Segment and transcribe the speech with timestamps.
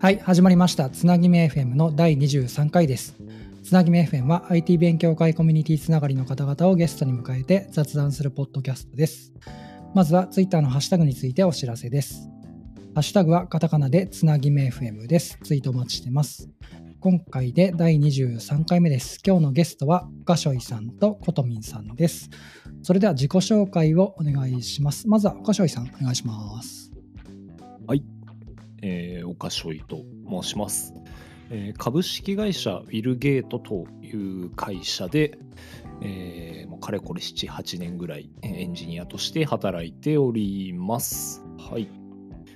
[0.00, 0.88] はい、始まりました。
[0.88, 3.16] つなぎめ FM の第23回です。
[3.62, 9.34] つなぎめ FM は IT 勉強会コミュニティつながりの方々をゲストに迎えて雑談するポッドキャストです。
[9.94, 12.30] まずは Twitter のハッシュタグについてお知らせです。
[12.94, 15.38] ハッシュタグはカタカナでつなぎめ FM です。
[15.42, 16.48] ツイートお待ちしてます。
[17.00, 19.18] 今回で第23回目です。
[19.22, 22.30] 今日のゲストは岡しょいさんとことみんさんです。
[22.82, 25.06] それでは自己紹介をお願いします。
[25.06, 26.79] まずは岡しょいさんお願いします。
[28.82, 30.94] えー、岡しょいと申します、
[31.50, 35.38] えー株式会社ウィルゲートという会社で、
[36.02, 41.42] えーもうかれこれ7、8年ぐらいエンジニアとして働いております。
[41.58, 41.88] はい。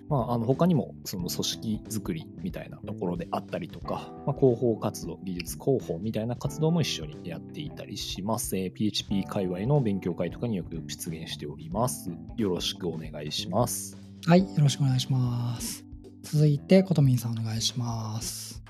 [0.09, 8.56] まあ、あの他にもその組織づくりみたいなところであったりとか、まあ、広報活動、技術広報みたいな活動も一緒にやっていたりします。
[8.56, 12.11] えー PHP 界隈の勉強会とかによく出現しております。
[12.36, 13.97] よろしくお願いします。
[14.27, 15.83] はい、よろしくお願いします。
[16.25, 18.62] 続いて、ことみんさんお願いします。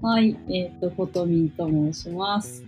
[0.00, 2.64] はい、えっ、と、ことみんと申します。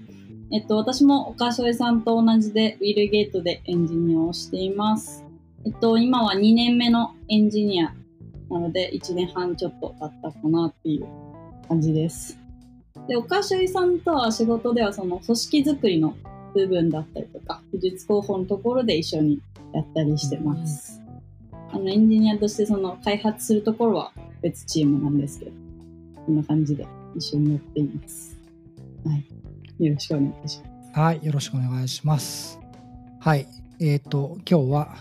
[0.53, 5.25] えっと、私も岡添さんと同じで、ウィルゲートでエンジニアをしています。
[5.65, 7.95] えっと、今は2年目のエンジニア
[8.51, 11.07] なので、1年半ちょっと経ったかなっていう
[11.67, 12.39] 感じです。
[13.09, 16.15] で、岡添さんとは仕事では、その組織づくりの
[16.55, 19.41] 部分だったりとか、技術広報のところで一緒に
[19.73, 21.06] やったりしてます。
[21.73, 25.53] あの、エンジニアとしてその開発するところは別チームなんですけど、
[26.27, 28.37] こんな感じで一緒にやっています。
[29.05, 29.85] はい。
[29.85, 31.01] よろしくお願いします。
[31.01, 32.59] はい、よろしくお願いします。
[33.21, 33.47] はい、
[33.81, 34.97] えっ、と、今日は、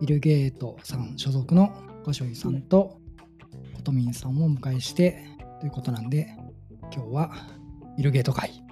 [0.00, 2.98] ビルゲートさん所属の岡しょいさんと、
[3.74, 5.24] ことみんさんをお迎えして、
[5.60, 6.28] ということなんで、
[6.94, 7.32] 今日は、
[7.96, 8.62] ビルゲート会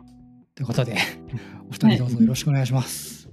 [0.54, 0.96] ということで、
[1.70, 3.23] お二人どうぞよろしくお願いします。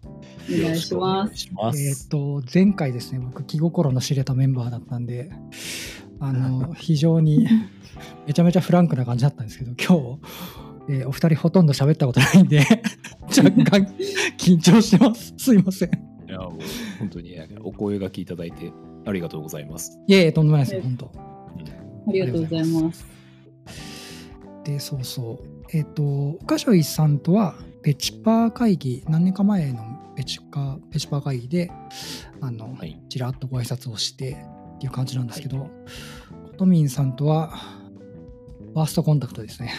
[0.49, 1.49] お願いします。
[1.79, 2.09] えっ、す。
[2.09, 5.31] と、前回ですね、僕、気心の知れたメンバーだったんで、
[6.19, 7.47] あの、 非常に
[8.27, 10.19] めちゃめちゃフランクな感じだったんですけど、今日、
[10.89, 12.65] えーお二人ほとんど喋ったことないんで、
[13.29, 13.87] 若干
[14.37, 15.33] 緊張してます。
[15.37, 15.89] すいません。
[16.27, 16.51] いや、もう
[16.99, 18.71] 本当にお声がけいただいて
[19.05, 19.99] ありがとうございます。
[20.07, 21.11] いえいえ、とんでもないですよ、え本当。
[22.07, 23.05] ありがとうございます。
[24.63, 25.51] で、そうそう。
[25.73, 31.71] えっ、と、岡しょいさんとは、ペチパー会議、何年か前のペチカペチパー会議で、
[32.41, 33.01] あの、はい。
[33.09, 34.37] ちらっとご挨拶をして
[34.75, 35.69] っていう感じなんですけど、こ
[36.59, 37.57] とみんさんとは、
[38.73, 39.73] ファーストコンタクトですね。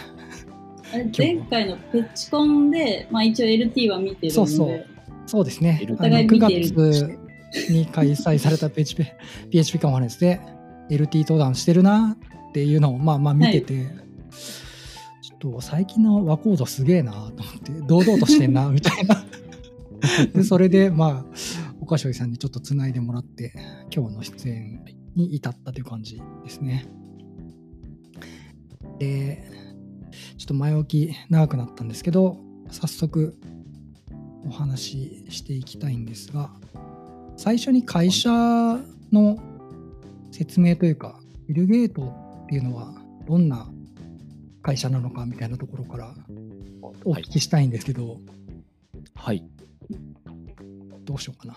[1.16, 4.86] 前回のペチコンで、まあ一応 LT は見てるので、そうそう
[5.26, 5.80] そうですね。
[5.80, 7.18] あのお互い9見てる
[7.52, 9.06] 月に開催された PHP,
[9.50, 10.40] PHP カンファレンスで
[10.90, 12.16] LT 登壇してるな
[12.48, 13.86] っていうのをまあまあ見てて、
[15.22, 17.32] ちょっと最近の和コードすげえなと思っ
[17.62, 19.24] て、堂々としてんなみたいな。
[20.34, 21.26] でそれでまあ、
[21.80, 23.52] 岡しょいさんにちょっとつないでもらって、
[23.94, 26.86] 今日の出演に至ったという感じですね。
[28.98, 29.44] で、
[30.36, 32.38] ちょっと前置き長くなったんですけど、
[32.70, 33.38] 早速
[34.46, 36.50] お話ししていきたいんですが、
[37.36, 38.30] 最初に会社
[39.12, 39.38] の
[40.30, 42.12] 説明というか、ビルゲート
[42.44, 42.94] っていうのは
[43.26, 43.68] どんな
[44.62, 46.14] 会社なのかみたいなところから
[47.04, 48.18] おはい聞きしたいんですけど、
[49.14, 49.44] はい。
[51.04, 51.54] どうしようかな。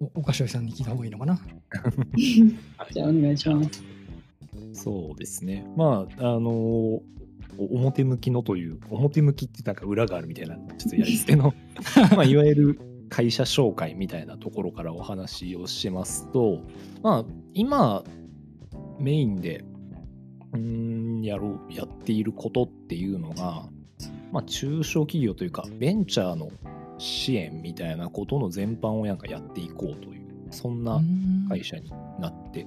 [0.00, 1.40] お岡しょいさんに聞いた方がいいのかな。
[2.90, 3.82] じゃあお願いします。
[4.72, 5.64] そうですね。
[5.76, 7.02] まあ、あのお
[7.58, 11.54] 表向きのという、表向きってなんか裏があるみたいな、ちょっとやり捨ての、
[12.16, 16.60] まあ、いわゆる会社紹介みたいなところからお話をしますと、
[17.02, 18.04] まあ、今、
[18.98, 19.64] メインで、
[20.56, 23.68] ん、やろう、やっていることっていうのが、
[24.32, 26.50] まあ、中小企業というか、ベンチャーの
[27.02, 31.00] 支援みたいなことの全般をなんかやっていこうという、そんな
[31.48, 31.90] 会社に
[32.20, 32.66] なって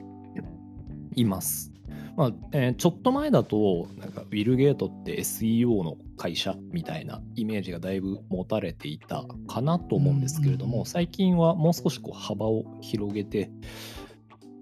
[1.16, 1.72] います。
[2.18, 13.50] まあえーちょっと前だとなんかウィルゲートって SEO の会社みたいなイメージがだいぶ持たれていたかなと思うんですけれども、最近はもう少しこう幅を広げて、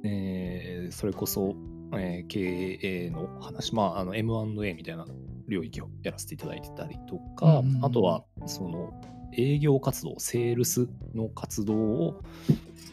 [0.04, 1.56] えーそれこそ、
[1.94, 5.06] えー経営の話、まあ、あの M&A みたいな
[5.48, 8.94] 領域をやらせていただいてたりとか、あとはその
[9.38, 12.21] 営業活動セールスの活動を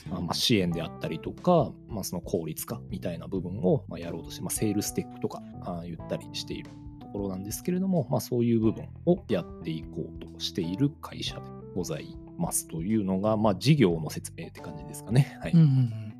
[0.09, 6.71] まあまあ支援であったりとか、まあ、その効率化みたいな部分をまあやろうとして、まあ、セールステックとかあー言ったりしている
[7.01, 11.43] ところなんですけれども、まあ、そういう部分をやっていこうとしている会社で
[11.75, 15.39] ございますというのが、まあ、事業の説明って感じですかね。
[15.41, 15.53] はい。
[15.53, 16.11] うんうん。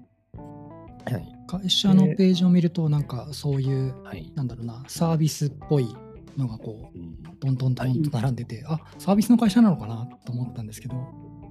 [1.47, 4.31] 会社のページを見ると、なんかそういう、はい。
[4.37, 5.89] なんだろうな、サービスっぽい
[6.37, 7.17] のがこう、うん。
[7.41, 10.95] トントントンと並んでて、あサービスの会社なのかなと思ったんですけど、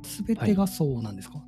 [0.03, 1.43] すべてがそうなんですか、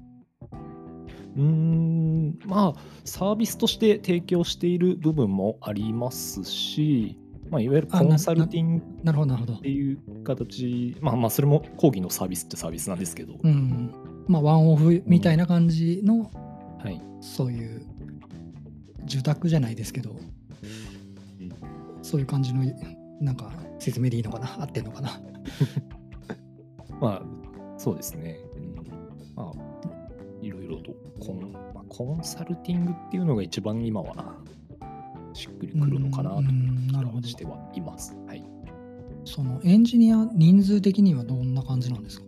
[1.36, 2.40] うーん。
[2.46, 7.18] まあサービスとして提供している部分もありますし、
[7.50, 9.58] まあ、いわゆるコンサルティングなるほどなるほど。
[9.58, 13.94] っていう形まあまあそれも講義のサービスってサービスなんですけど、うん。
[14.28, 16.32] まあワンオフみたいな感じの、
[16.80, 17.86] はい、そういう
[19.06, 20.16] 受託じゃないですけど、
[22.02, 22.64] そういう感じの
[23.22, 24.62] なんか説明でいいのかな？
[24.62, 25.12] 合ってんのかな？
[27.00, 27.22] まあ
[27.78, 28.76] そうですね、うん、
[29.36, 29.54] まあ
[30.42, 30.92] いろいろと。
[31.20, 34.36] コン,、まあ、コンサルティングっていうのが一番今は
[35.34, 37.28] しっくりくるのかなとうんなるほど。
[37.28, 38.16] してはいます。
[38.26, 38.44] はい、
[39.24, 42.26] そのエンジニア人数的にはどんな感じなんですか？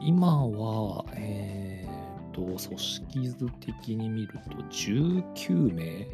[0.00, 6.06] 今は、えー、と組織図的に見ると19名、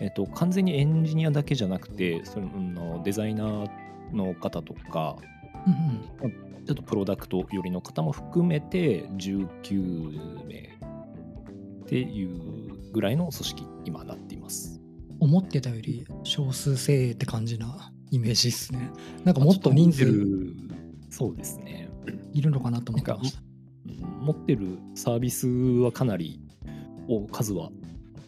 [0.00, 3.68] えー、と完全にエンジニアだけじゃなくてそのデザイナー
[4.12, 5.16] の方とか
[5.66, 5.70] う
[6.28, 10.78] んちょっとプロダクト寄りの方も含めて19名
[11.82, 14.80] っていうぐらいの組織今なっています。
[15.20, 18.90] 思ってたより少数精鋭って感じなイメージですね
[19.24, 20.12] なんかもっと人数
[21.08, 21.88] そうですね。
[22.32, 23.40] いるのかなと思ってました
[23.86, 26.40] うん持ってるサービスはかなり
[27.08, 27.70] お数は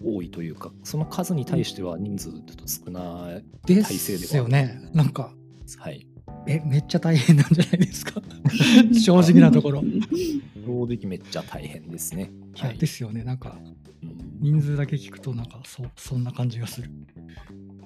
[0.05, 4.81] 多いというかその数に対しては人数ちょっと少ないで体制ではすよね。
[4.93, 5.33] なんか
[5.79, 6.07] はい。
[6.49, 8.21] えめっちゃ大変なんじゃないですか？
[9.05, 12.31] 正直なところ、正直めっちゃ大変ですね。
[12.55, 12.79] はい。
[12.79, 13.25] ですよね。
[13.25, 13.59] なんか
[14.03, 14.39] うん。
[14.41, 16.91] 人数だけ聞くとなんかそそんな感じがする。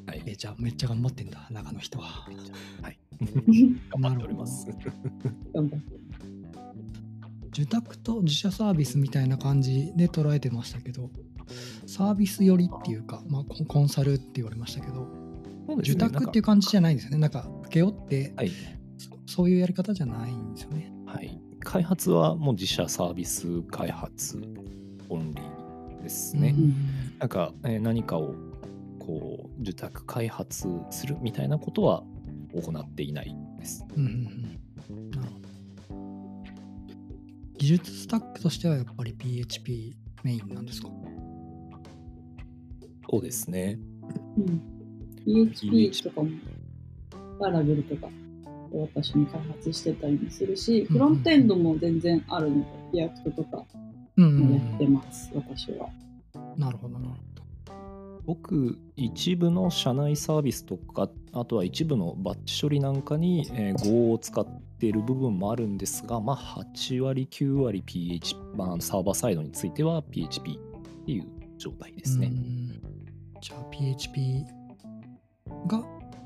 [0.07, 0.23] はい。
[0.27, 2.29] えじゃあめっちゃ頑張ってんだ中の人は。
[2.83, 2.99] はい。
[3.93, 4.67] 頑 頑張っております。
[5.55, 5.77] 張って。
[7.49, 11.11] 受託と自社サービスみたいな感じで捉えてましたけど
[11.87, 15.07] サービス寄りっていうか、まあ、コンサルって言われましたけど
[15.79, 17.19] 受託っていう感じじゃないんですよね。
[17.19, 18.51] なんか請け負って、はい。
[18.99, 20.93] そそういうやり方じゃないんですよね。
[21.07, 24.41] はい、開発はもう自社サービス開発
[25.09, 26.55] オンリーですね。
[26.57, 26.75] うん
[27.19, 28.35] なんか、えー何かを
[28.99, 32.03] こう受託開発するみたいなことは
[32.53, 33.85] 行っていないです。
[33.97, 34.11] うんうん
[34.91, 35.11] うん。
[35.11, 35.41] なるほど。
[37.59, 39.95] 技術スタックとしてはやっぱり PHP
[40.25, 40.89] メインなんですか？
[43.11, 43.79] そうですね。
[44.39, 44.63] うん。
[45.25, 46.31] PHP とかも、
[47.41, 48.09] Laravel とか
[48.73, 53.65] 私も開発してたりもするし、フロントエンドも全然あるので、 React とか
[54.17, 55.89] もやってます、私は。
[56.35, 56.61] うん。
[56.61, 57.15] なるほどなるほ
[58.27, 63.03] 僕、一部の社内サービスとか、あとは一部のバッチ処理なん。
[63.03, 64.47] かに、えー Go を使っ
[64.79, 65.77] ている部分もあるん。
[65.79, 71.27] ですが、まあ、8割、9割 PH、まあ、サーバーサイドについては PHP っていう
[71.59, 72.31] 状態ですねう。
[72.31, 72.90] ん。
[73.41, 74.45] じゃあ PHP
[75.67, 75.79] が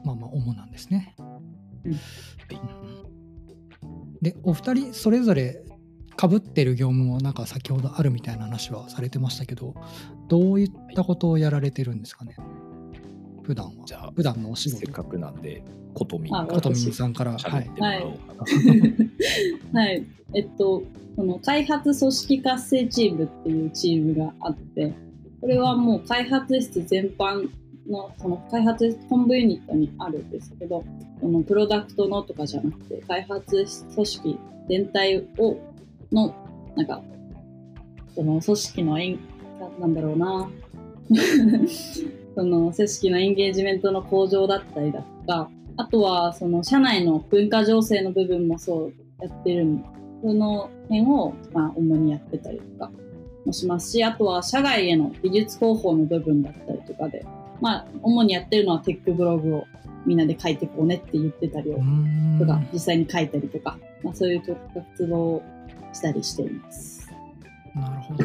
[0.05, 1.15] まあまあ主なんですね。
[1.85, 1.93] うん。
[1.93, 2.01] はい。
[4.23, 5.65] でお二人それぞれ
[6.17, 9.75] かぶってる業務もなんか先ほどあるみたいな話はされてましたけど
[10.29, 12.37] どういったことをやられてるんですかね？
[13.43, 13.85] 普段は。
[13.85, 14.79] じゃあ、普段のお仕事。
[14.79, 15.63] せっかくなんで、
[15.93, 18.35] ことみさんから、はい喋ってもらおうか
[19.73, 19.81] な。
[19.83, 20.07] はい。
[20.35, 20.83] えっと、
[21.15, 24.95] この開発組織活性チームっていうチームがあって、
[25.44, 27.50] これはもう開発室全般
[27.87, 30.82] の、その開発本部ユニットにあるんですけど、
[31.20, 34.38] このプロダクトのとかじゃなくて、開発組織
[34.70, 35.58] 全体を、
[36.11, 36.35] の、
[36.76, 37.02] なんか、
[38.14, 39.19] その組織のエン、
[39.79, 40.48] なんだろうな、
[42.34, 49.79] その組織のエンゲージメントの向上だったりだとか、あとはその社内の文化情勢の部分もそうやってる、
[50.22, 52.91] その辺をまあ主にやってたりとか。
[53.44, 57.24] もしますし、あとは社外への美術広報の部分だったりとかで、
[57.60, 59.65] まあ主にやってるのはテックブログを
[60.06, 61.70] みんなで書いてこうねって言ってたり
[62.39, 65.43] とか、実際に書いたりとか、まあそういう活動を
[65.93, 67.10] したりしています。
[67.74, 68.24] なるほど。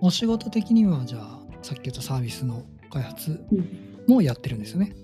[0.00, 4.94] お仕事的にはじゃあさっき言ったサービスの開発うんもやってるんですよね。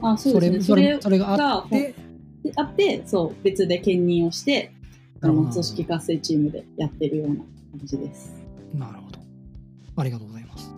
[0.00, 0.62] あ、そうですね。
[0.62, 1.94] それそれがあって
[2.44, 4.72] であって、そう、別で兼任をして、
[5.20, 7.44] あの組織活性チームでやってるような
[7.78, 8.44] 感じです。
[8.74, 9.18] なるほど。
[9.96, 10.74] ありがとうございます。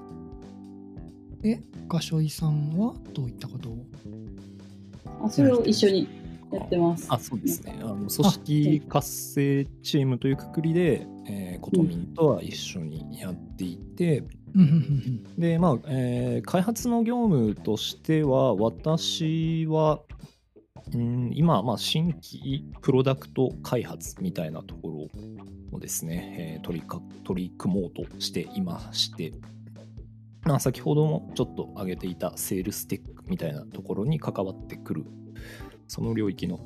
[1.40, 3.86] で、ガショイさんはどういったことを？
[5.24, 6.08] あそれを一緒に
[6.52, 7.06] やってます。
[7.08, 7.78] あそうですね。
[7.82, 14.24] あの組織活性チームというくくりで、えー、コトミンとは一緒にやっていて、
[14.54, 20.00] うんで、まあ、えー開発の業務としては、私は、
[20.94, 29.32] うん今、まあ、新規プロダクト開発みたいなところをですね、えー取りか取り組もうとしていまして、
[30.44, 35.04] まあ、先ほどもちょっと挙げていたセールステックみたいなところに関わってくる、
[35.86, 36.60] その領域の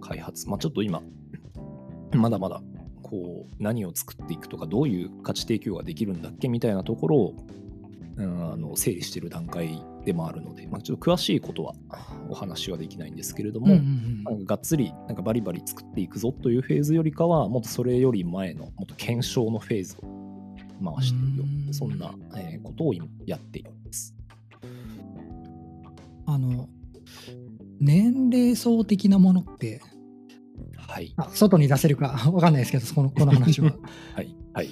[0.00, 1.02] 開発、まあ、ちょっと今、
[2.12, 2.62] まだまだ
[3.02, 7.34] こう何を作っていくとかどういう価値提供ができるんだっけみたいなところを、
[8.18, 8.22] あ
[8.56, 11.74] の整理している段階でもあるので、まあ、ちょっと詳しいことは
[12.28, 20.54] お話はできないんですけれども、うんうんなんかがっつりなんかバリバリ作っていくぞというフェーズよりかはもっとそれより前のもっと検証のフェーズを
[20.84, 24.14] 回しているようんそんな、えーことを今やっています。
[26.26, 26.68] あの
[27.80, 29.80] 年齢層的なものって
[30.76, 31.14] はい。
[31.16, 33.72] あ外に出せるか わかんないですけどこのこの話は
[34.14, 34.34] はい。
[34.52, 34.68] はい。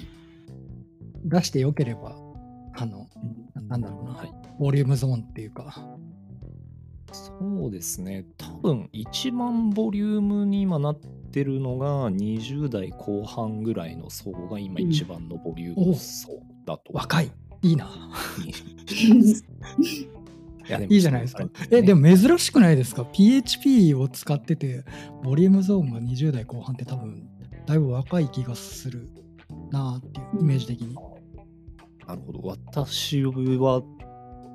[1.25, 2.15] 出してよければ
[2.75, 3.07] あの
[3.67, 4.31] なんだろうなはい。
[4.59, 5.73] ボリュームゾーンっていうか。
[7.11, 8.25] そうですね。
[8.37, 10.99] 多分一番ボリュームに今なっ
[11.31, 16.29] てるのが20代後半ぐらいの層が今一番のボリューム層
[16.65, 16.91] だと。
[16.93, 17.31] 若い。
[17.61, 17.89] いいな。
[20.89, 21.45] いいいじゃないですか。
[21.71, 24.83] えでも珍しくないですか？PHP を使ってて
[25.23, 27.27] ボリュームゾーンが20代後半って多分
[27.65, 29.09] だいぶ若い気がする
[29.71, 30.95] なっていうイメージ的に。
[32.07, 32.41] なるほど。
[32.43, 33.83] 私は、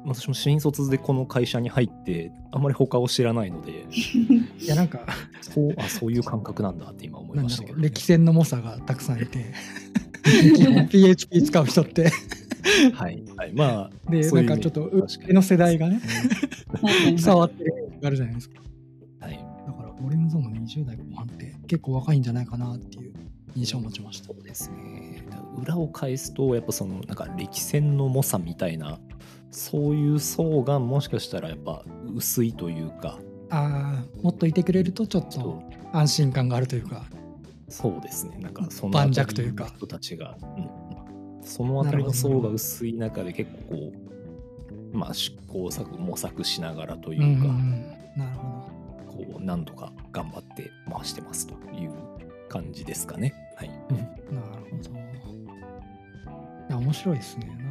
[0.04, 3.86] 私も新卒でこの会社に入って、あんまり他を知らないので、
[4.60, 5.00] いやなんか
[5.40, 7.88] そう あそういう感覚なんだって今思いましたけど、ね。
[7.88, 9.52] 歴戦の猛者がたくさんいて
[10.90, 12.10] PHP 使う人って
[12.92, 13.22] はい。
[13.36, 16.00] はい、まあ、でないかちょっと上の世代がね
[17.18, 18.60] 触ってるあるじゃないですか
[19.20, 19.38] はい。
[19.66, 23.14] だからボリュームゾーンの20代後半って結構若いんじゃないかなっていう
[23.56, 25.24] 印象を持ちましたそうですね。
[25.56, 28.98] 裏を返すと、やっぱその、なんか歴戦の猛者みたいな、
[29.54, 33.20] そういう層がもしかしたらやっぱ薄いというか、
[33.50, 37.04] ああもっといてくれるとちょっと安心感があるというか。
[37.68, 38.38] そうですね。
[38.40, 39.66] なんかその盤石というか。
[39.66, 43.92] 人たちが、うん、そのあたりの層が薄い中で結構
[44.92, 47.94] まあ試行錯誤模索しながらというか、うんうんうん。
[48.16, 48.70] なるほ
[49.06, 51.92] こうなんとか頑張って回してますという
[52.48, 53.32] 感じですかね。
[53.56, 53.70] はい。
[53.88, 53.94] ど。
[53.94, 55.04] なるほど
[56.68, 57.63] いや面白いですねな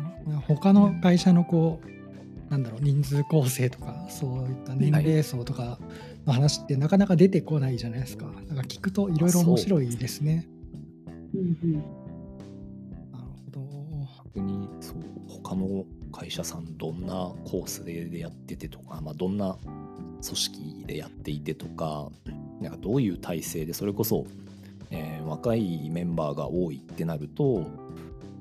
[0.47, 5.79] 他の会社のこうなんだろう人数構成とかそういった年齢層とか
[6.25, 8.25] の話ってなかなか出てこないじゃないですか。
[8.47, 10.47] なんか聞くといろいろ面白いですね。
[11.33, 13.61] うんうんなるほど。
[14.35, 22.09] 逆にそう他の会社さんどんなコースでやっててとか、まあ、どんな組織でやっていてとか
[22.61, 24.25] なんかどういう体制でそれこそ、
[24.91, 27.65] えー若いメンバーが多いってなると、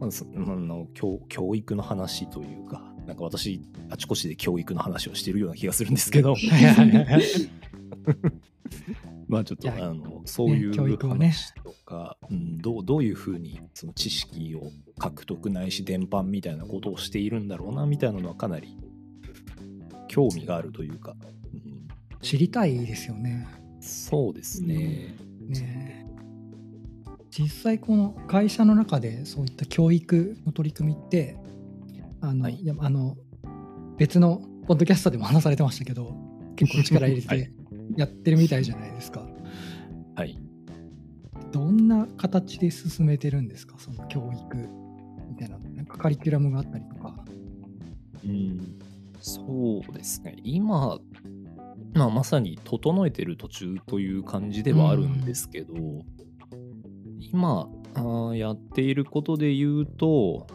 [0.03, 6.35] まあ、の教教育の話というかなんか私あちこちで教育の話をしてるような気がするんですけど。
[9.29, 18.77] まあちょっとあのそういう話とか、うん、どうどういうふうにその知識を獲得ないし伝播みたいなことをしているんだろうなみたいなのはかなり
[20.09, 21.17] 興味があるというか、
[21.55, 21.89] うん、
[22.21, 23.47] 知りたいですよね。
[23.81, 25.17] そうですね。
[25.49, 26.02] ね。
[26.02, 26.02] え
[27.37, 31.37] 実際この会社の中でそういった教育の取り組みって
[32.21, 33.17] あの、はいいやあの
[33.97, 36.15] 別のポッドキャストでも話されてましたけど
[36.57, 37.51] 結構力入れ はいて
[37.97, 39.27] やってるみたいじゃないですか。
[40.15, 40.39] はい。
[41.51, 43.79] どんな形で進めてるんですか？
[43.79, 44.57] その教育
[45.29, 47.25] みたいななんかカリキュラムがあったりとか。
[48.25, 48.79] うん、
[49.21, 50.37] そうですね。
[50.45, 51.01] 今、
[51.95, 60.47] まあ、まさに整えてる途中という感じではあるんですけど、今あーやっていることで言うと、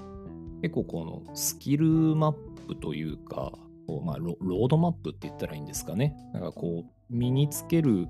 [0.61, 2.31] 結構このスキルマッ
[2.67, 3.53] プというか、
[3.87, 6.15] こうまあ、ロロードマップって言ったらいいんですかね。
[6.33, 8.07] なんかこう、身につける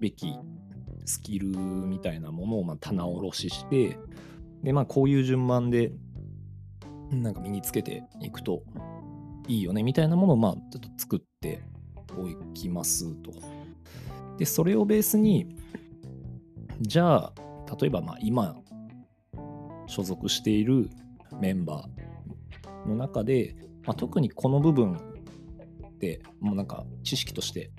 [0.00, 0.34] べき
[1.06, 3.98] スキルみたいなものをまあ棚卸しして、
[4.62, 5.92] で、まあ、こういう順番で
[7.10, 8.62] なんか身につけていくと
[9.48, 11.62] いいよねみたいなものをまあちょっと作って
[12.16, 13.32] おきますと。
[14.38, 15.56] で、それをベースに、
[16.80, 17.32] じゃあ、
[17.80, 18.56] 例えばまあ今
[19.86, 20.88] 所属している
[21.40, 24.98] メンバーの中で、まあ、特にこの部分
[25.98, 27.70] でもうなんか知識として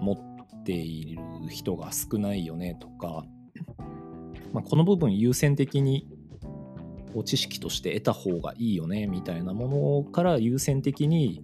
[0.00, 3.24] 持っている人が少ないよねとか、
[4.52, 6.08] まあ、この部分優先的に
[7.12, 11.42] こう知識として得た方がいいよねみたいなものから優先的に、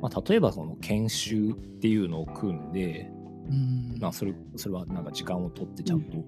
[0.00, 3.10] まあ、例えばその研修っていうのを組んで、
[3.50, 3.98] うん。
[4.00, 6.24] まあ、それそれはなんか時間を取ってちゃんと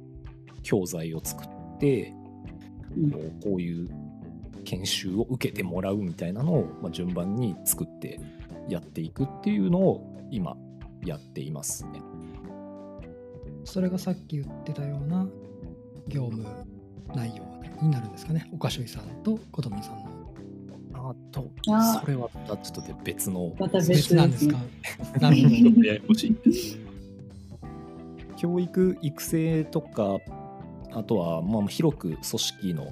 [0.65, 2.13] 教材を作って、
[2.97, 3.11] うん。
[3.13, 3.89] こうこういう
[4.65, 8.19] 研修を受けてもらうみたいなのを、まあ、順番に作って
[8.69, 10.57] やっていくっていうのを今
[11.05, 12.01] やっていますね。
[13.65, 15.27] それがさっき言ってたような
[16.09, 16.47] 業務
[17.15, 17.45] 内容
[17.83, 18.49] になるんですかね。
[18.53, 21.11] 岡しょいさんと琴美さんの。
[21.11, 22.01] あとあ。
[22.01, 23.89] それはまたちょっと別のまた別。
[23.91, 24.59] 別なんですか？
[25.21, 25.49] なるほど。
[25.51, 26.79] ちょっとややこしいです。
[28.37, 30.19] 教育育成とか
[30.95, 32.91] あとはまあ広く組織の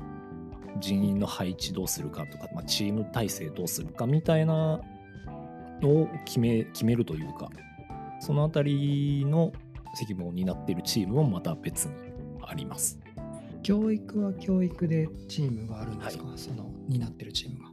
[0.79, 4.81] 人員の配置どうするかとか、まあ、チーム体制どうするかみたいな
[5.81, 7.51] のを決め決めるというか
[8.21, 9.53] そのあたりの
[9.95, 11.93] 責務を担っているチームもまた別に
[12.43, 12.99] あります。
[13.63, 17.71] 教育は教育でチームがあるんですか、その担ってるチームが。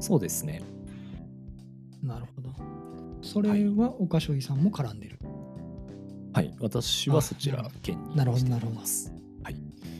[0.00, 0.62] そうですね。
[2.02, 2.50] なるほど。
[3.20, 5.18] それは岡所井さんも絡んでる。
[6.32, 8.80] はい、私はそちら県になるほどなるほど。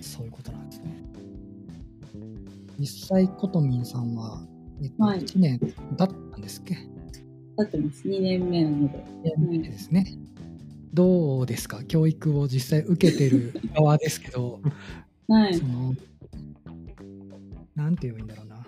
[0.03, 1.03] そういうことなんですね。
[2.79, 4.43] 実際、ことみんさんは、
[4.83, 6.05] えっと、はい1年経った
[6.37, 6.75] んですっけ？
[6.75, 6.89] 立
[7.65, 8.09] ってます。
[8.09, 8.99] 2年目なので。
[9.25, 10.07] ?2 年目ですね。
[10.95, 11.85] どうですか？
[11.85, 14.61] 教育を実際受けてる側ですけど、
[15.29, 15.65] はいそ。
[15.67, 15.95] の、
[17.75, 18.67] なんて言えばいいんだろうな。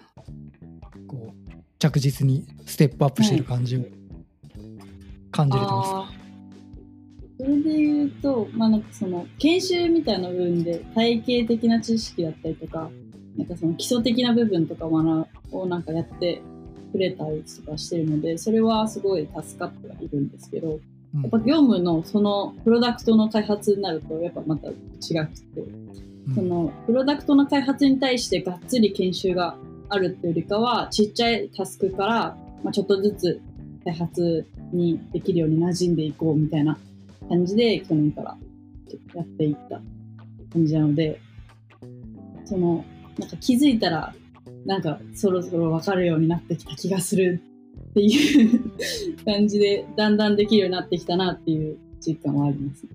[1.07, 3.85] こう、着実にステップアップしてる感じを
[5.31, 6.24] 感じれてますか、あー
[7.38, 12.91] それで言うと、まあなんかその、研修みたいな部分で体系的な知識だったりとか、
[13.37, 16.41] なんかその基礎的な部分とか学をなんかやって
[16.93, 20.79] くれたりとかしてるので、それはすごい助かってはいるんですけど、
[21.14, 21.23] うん。
[21.23, 25.61] やっぱ業務のそのプロダクトの開発になるとやっぱまた違くて、
[26.29, 26.35] うん。
[26.35, 29.57] そのプロダクトの開発に対してがっつり研修が
[29.88, 33.41] あるっていうよりかはちっちゃいタスクから、まあ、ちょっとずつ
[33.85, 36.79] 開発にできるように馴染んでいこうみたいな
[37.28, 38.37] 感じで去年から
[39.14, 39.81] やっていった
[40.52, 41.21] 感じなので
[42.45, 42.85] その
[43.19, 44.14] なんか気づいたら
[44.66, 47.43] なんかそろそろ分かるようになってきた気がする
[47.90, 48.61] っていう
[49.25, 52.87] 感じでだんだんできるようになってきたなっていう実感はあります。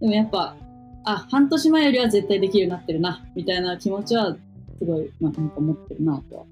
[0.00, 0.56] でもやっぱ
[1.04, 4.36] あ、半年前よりは絶対できるようになってるな、みたいな気持ちは、
[4.78, 6.44] すごい、まあ、なんか持ってるなとは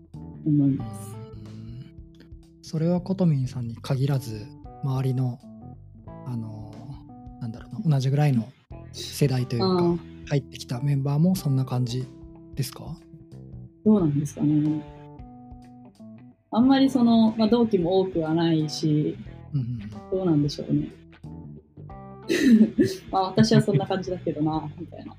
[0.47, 1.11] 思います。
[2.63, 4.47] それはことみんさんに限らず
[4.85, 5.39] 周りの
[6.27, 6.58] あの
[7.85, 8.49] 同じぐらいの
[8.93, 12.07] 世代というか入ってきたメンバーもそんな感じ
[12.55, 12.97] ですか？
[13.85, 14.83] どうなんですかね。
[16.51, 19.17] あんまりその、まあ、同期も多くはないし、
[19.53, 19.79] うんうん
[20.11, 20.89] どうなんでしょうね。
[23.13, 25.15] まあ、私はそんな感じだけどな、みたいな。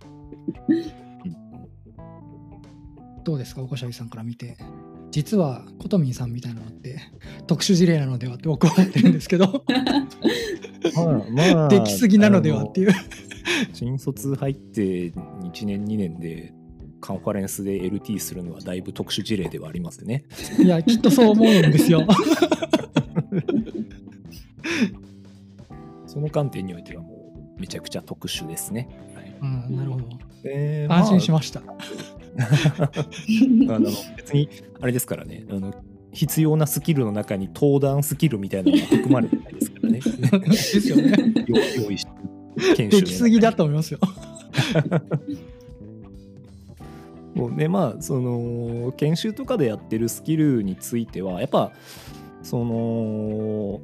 [3.23, 3.61] どうですか？
[3.61, 4.57] おこしゃぎさんから見て
[5.11, 6.99] 実はことみんさんみたいなのって
[7.47, 9.63] 特殊事例なのではって僕は思ってるんですけど。
[10.95, 12.93] まあ、まあ、できすぎなのではっていう。
[13.73, 16.53] 新卒入って1年2年で
[17.01, 20.25] カンファレンスで LT するのはだいぶ特殊事例ではありますね。
[20.59, 22.05] いやきっとそう思うんですよ。
[26.07, 28.89] その観点においてはもうめちゃくちゃ特殊ですね。
[29.15, 29.35] はい。
[29.41, 30.07] うんなるほど。
[30.43, 31.63] で安心しまました、あ
[33.69, 34.49] あの別に
[34.81, 35.45] あれですからね。
[35.49, 35.73] あの
[36.11, 39.99] 必要なスキルの中に登壇スキルみたいなのが含まれてないですからね。
[40.49, 41.13] ですよね。
[41.47, 43.99] 用用意して研修できすぎだと思いますよ。
[47.35, 51.71] もうねまあその研修とかでやってるスキルについてはやっぱ
[52.41, 53.79] その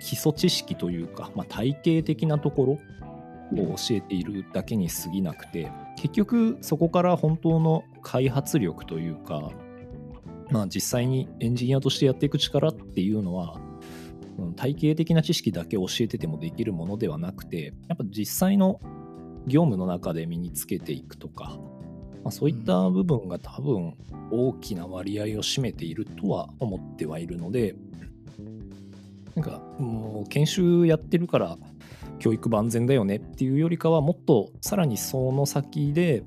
[0.00, 2.78] 基礎知識というか、まあ、体系的なとこ
[3.56, 9.50] ろを教えているだけに過ぎなくて結局そこから本当の開発力というか、
[10.50, 13.58] まあ、実際にエンジニアとしてやっていく力っていうのは
[14.38, 18.80] うん体系的な知識だけ教えててもできるものではなくてやっぱ実際の
[19.46, 21.58] 業務の中で身につけていくとか、
[22.22, 23.94] まあ、そういった部分が多分
[24.30, 27.74] 大きな割合を占めているとは思ってはいるので
[29.34, 31.58] なんかもう研修やってるから
[32.24, 36.24] 教育万全だよねっていうよりかはもっとさらにその先で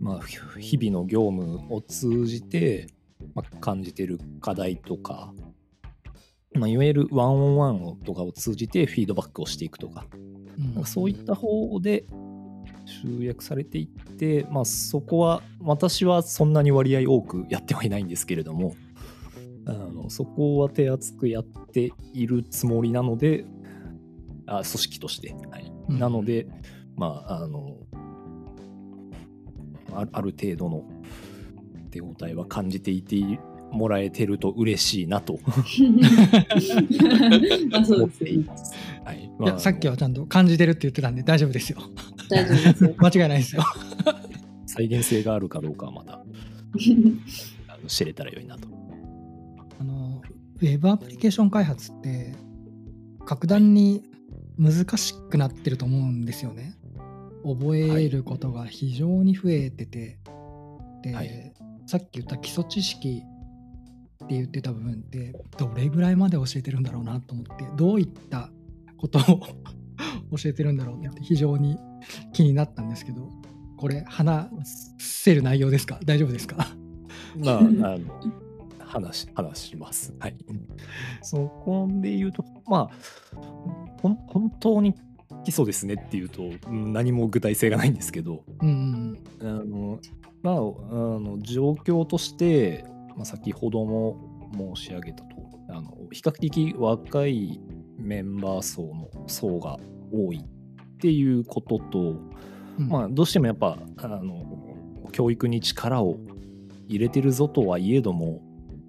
[0.00, 0.38] まあひ
[0.76, 2.88] 日々の業務を通じて、
[3.36, 5.32] まあ、感じてる課題とか、
[6.54, 10.04] まあ、いわゆるワンオンワンとかを通じてフィードバックをしていくとか
[10.58, 12.06] なんかそういった方で
[12.86, 18.74] 集約されていって、まあ、そこは私はそんなに割合多くやってはいないんですけれども
[19.64, 23.44] あのそこは手厚くやっているつもりなので
[24.46, 26.48] あ組織として、はいうんなので
[26.96, 27.76] まああの
[29.92, 30.84] あある程度の
[31.90, 33.16] 手応えは感じていて
[33.70, 35.38] もらえてると嬉しいなと
[37.70, 38.32] まあそう思っですよね。
[38.32, 38.74] ています。
[39.04, 41.78] はいいまあやさっきはちゃんと感じてるって言ってたんで大丈夫ですよ
[42.28, 42.94] 大丈夫ですよ。
[42.98, 43.62] 間違いないですよ
[44.66, 46.24] 再現性があるかどうかはまたあ
[47.82, 48.68] の 知れたら良いなと。
[49.78, 50.22] あの
[50.58, 52.34] ウェブアプリケーション開発って
[53.26, 54.02] 格段に
[54.58, 56.74] 難しくなってると思うんですよね。
[57.44, 60.18] 覚えることが非常に増えてて、
[61.02, 61.52] で、はい。
[61.86, 63.22] さっき言った基礎知識
[64.24, 68.50] って言ってた部分ってどれぐらいまで教えてるんだろうなと思ってどういった
[68.96, 69.22] ことを
[70.36, 71.78] 教えてるんだろうって非常に
[72.32, 73.30] 気になったんですけど
[73.76, 74.48] これ話
[74.98, 76.00] せる内容ですか？
[76.04, 76.66] 大丈夫ですか？
[77.38, 77.98] まあ、あの、
[78.86, 80.14] 話し、話します。
[80.18, 80.36] はい。
[81.22, 82.96] そこで言うと、まあ、
[84.02, 84.94] 本当に
[85.44, 90.00] 基礎ですねっていうと、うん何も具体性がないんですけど、うんうんあの、
[90.42, 92.84] まあ、あの状況として、
[93.16, 95.36] まあ、先ほども申し上げたと
[95.68, 97.60] あの比較的若い
[97.98, 99.78] メンバー層の層が
[100.12, 101.98] 多いっていうことと、
[102.78, 104.44] うんまあ、どうしてもやっぱあの
[105.12, 106.18] 教育に力を
[106.88, 108.42] 入れてるぞとはいえども、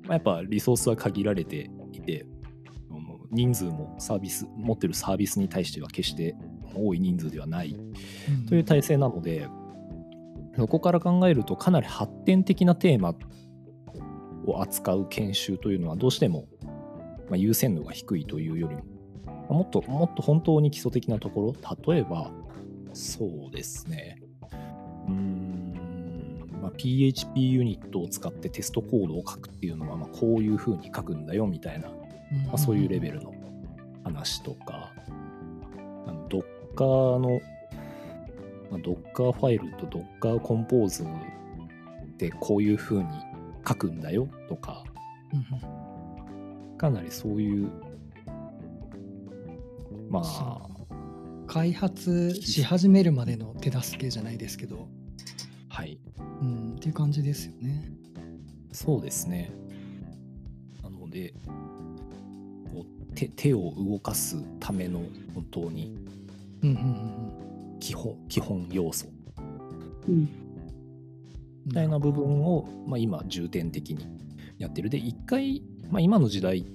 [0.08, 2.26] まあ、やっぱリソースは限られていて
[3.32, 6.36] 人数もサービス持ってるサービスに対しては決して
[6.74, 8.46] 多い人数ではないうん。
[8.46, 9.48] という体制なので
[10.56, 13.15] そこから考えるとかなり発展的なテーマ
[14.46, 16.48] を扱う研修というのはどうしても、
[17.30, 18.84] まあ、優先度が低いというよりも
[19.26, 22.32] まあもっともっと本当に基礎的なところ例えば
[22.93, 24.20] そうですね。
[25.08, 25.67] うーん、
[26.68, 31.88] まあ、PHP ユニットを使ってテストコードを書くっていうのは、まあ、こういうふうに書くんだよみたいな、
[32.48, 33.34] まあ、そういうレベルの
[34.04, 34.92] 話とか、
[36.06, 37.40] あの Docker の、
[38.70, 41.06] まあ、Docker ファイルと Docker コンポーズ
[42.18, 43.08] でこういうふうに
[43.66, 44.84] 書くんだよとか、
[45.34, 45.78] うん
[46.78, 47.72] かなりそういう、
[50.12, 50.70] まあそ、
[51.48, 54.88] 開発し始めるまでの手助けじゃないですけど、
[55.78, 56.00] はい、
[56.42, 57.92] うん、っていう感じですよね。
[58.72, 59.52] そうですね。
[60.82, 61.36] なので、
[62.74, 65.02] こう手手を動かすための
[65.36, 65.96] 本当に
[66.63, 69.06] うんうん基本基本要素
[70.08, 70.13] うん。
[70.16, 70.30] うん
[71.68, 74.08] みたいな部分を、まあ、今重点的に
[74.58, 74.90] やってる。
[74.90, 75.62] で、一回、
[75.92, 76.66] まあ、今の時代、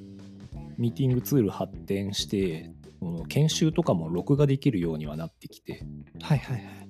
[0.76, 5.82] ミーティングツール発展して、この研修とかも録画できるようにはなってきて、
[6.20, 6.81] はいはいはい。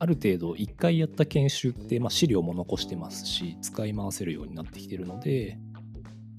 [0.00, 5.58] ある程度一回やった研修って、まあ、資料も残してますし使い回せるようになってきてるので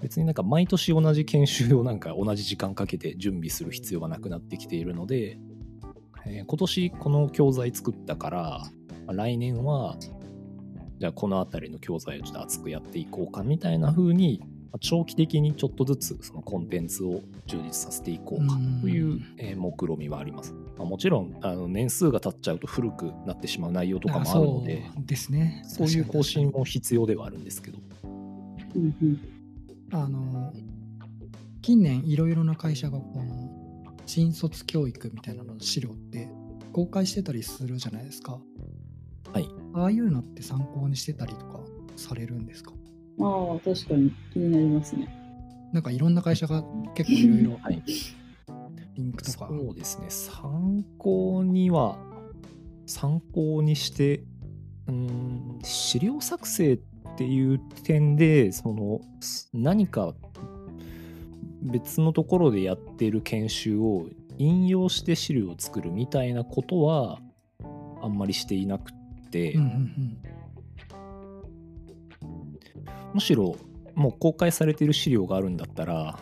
[0.01, 5.37] 別になんか毎年同じ研修をなんか同じ時間かけて準備する必要がなくなってきているので、
[6.25, 8.63] えー今年この教材作ったから
[9.05, 9.95] ま来年は
[10.97, 14.41] じゃあこの辺りの教材をちょっと熱くやっていこうかみたいな風に
[14.79, 20.53] 長期的にちょっとずつそのコンテンツを充実させていこうかといううんえー目論みはあります。
[20.77, 25.63] まあもちろんあの年数が経っちゃうと古くなってしまう内容とかもあるのでそうですね。
[25.67, 27.79] そういう更新も必要ではあるんですけど。
[28.75, 29.11] うんうん。
[29.11, 29.19] に
[29.91, 30.53] あの
[31.61, 36.29] 近年いろいろな会社がこの新卒教育みたいなのの資料って
[36.73, 38.39] 公開してたりするじゃないですか。
[39.33, 39.47] はい。
[39.73, 41.59] ああいうのって参考にしてたりとか
[41.97, 42.71] されるんですか？
[43.19, 44.11] ああ、確かに。
[44.33, 45.07] 気になりますね。
[45.73, 46.63] なんかいろんな会社が
[46.95, 47.83] 結構いろいろ はい。
[48.95, 49.47] リンクとか。
[49.49, 50.05] そうですね。
[50.09, 51.97] 参考には
[52.85, 54.23] 参考にして
[54.87, 56.79] うーん資料作成っ
[57.17, 60.13] ていう点でそのす何か
[61.61, 67.19] 別のところでやってる研修を引用して資料を作るみたいなことは
[68.01, 70.17] あんまりしていなくって、うんうん
[73.13, 73.55] むしろ
[73.95, 76.17] もう公開されてる資料があるんだったら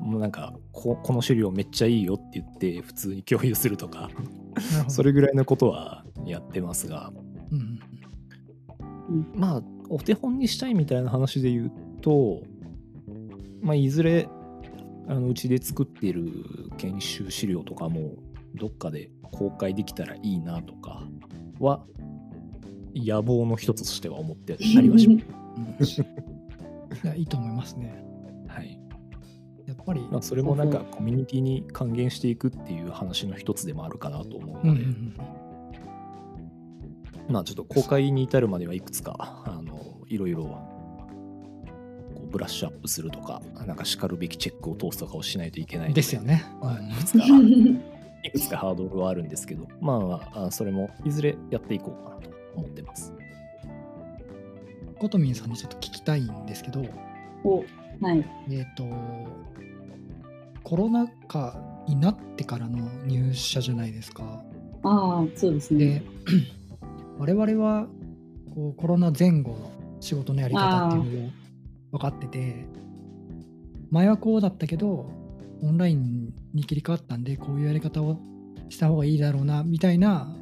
[0.00, 4.10] もうなんかここの資料めっちゃいいよって言って普通に共有するとか
[4.88, 7.12] それぐらいのことはやってますが。
[7.50, 7.80] うん
[9.08, 12.42] うんまあお手本にしたいみたいな話で言うと
[13.60, 14.28] まあいずれ
[15.08, 16.28] あのうちで作っている
[16.76, 18.14] 研修資料とかも
[18.56, 21.04] どっかで公開できたらいいなとか
[21.60, 21.84] は
[22.94, 25.26] 野望の一つとしては思ってたりはします。
[25.56, 25.84] うん。
[27.04, 28.04] いやいいと思いますね。
[28.48, 28.80] はい。
[29.66, 35.36] やっぱり、まあ、それもなんかコミュニティに還元していくっていう話の一つでもあるかなと思うので、うんうんうん
[37.28, 46.02] まあちょっと公開に至るまではいくつかあのいろいろこうブラッシュアップするとかなんかしかるべきチェックを通すとかをしないといけないので。
[46.02, 46.44] すよね。
[46.60, 47.24] はいうんいくつか
[48.22, 53.12] いくつかハードルはあるんですけどまあまああそれもいずれやっていこうかなと思ってます
[54.98, 56.84] コトミンさんにちょっと聞きたいんですけど、
[57.44, 57.64] お、
[58.00, 58.24] はい。
[58.50, 58.84] えっ、と、
[60.62, 61.56] コロナ禍
[61.86, 64.42] になってからの入社じゃないですか。
[64.82, 66.02] ああ、そうですでね。、
[67.18, 67.86] 我々は
[68.54, 71.30] こうコロナ前後の仕事のやり方っていうのを
[71.92, 72.66] 分かってて、
[73.90, 75.10] 前はこうだったけど、
[75.62, 78.18] オンラインに切り替わったんで、こういうやり方を
[78.68, 80.34] した方がいいだろうな、みたいな、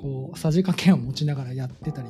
[0.00, 2.08] こう、さじ加減を持ちながらやってたり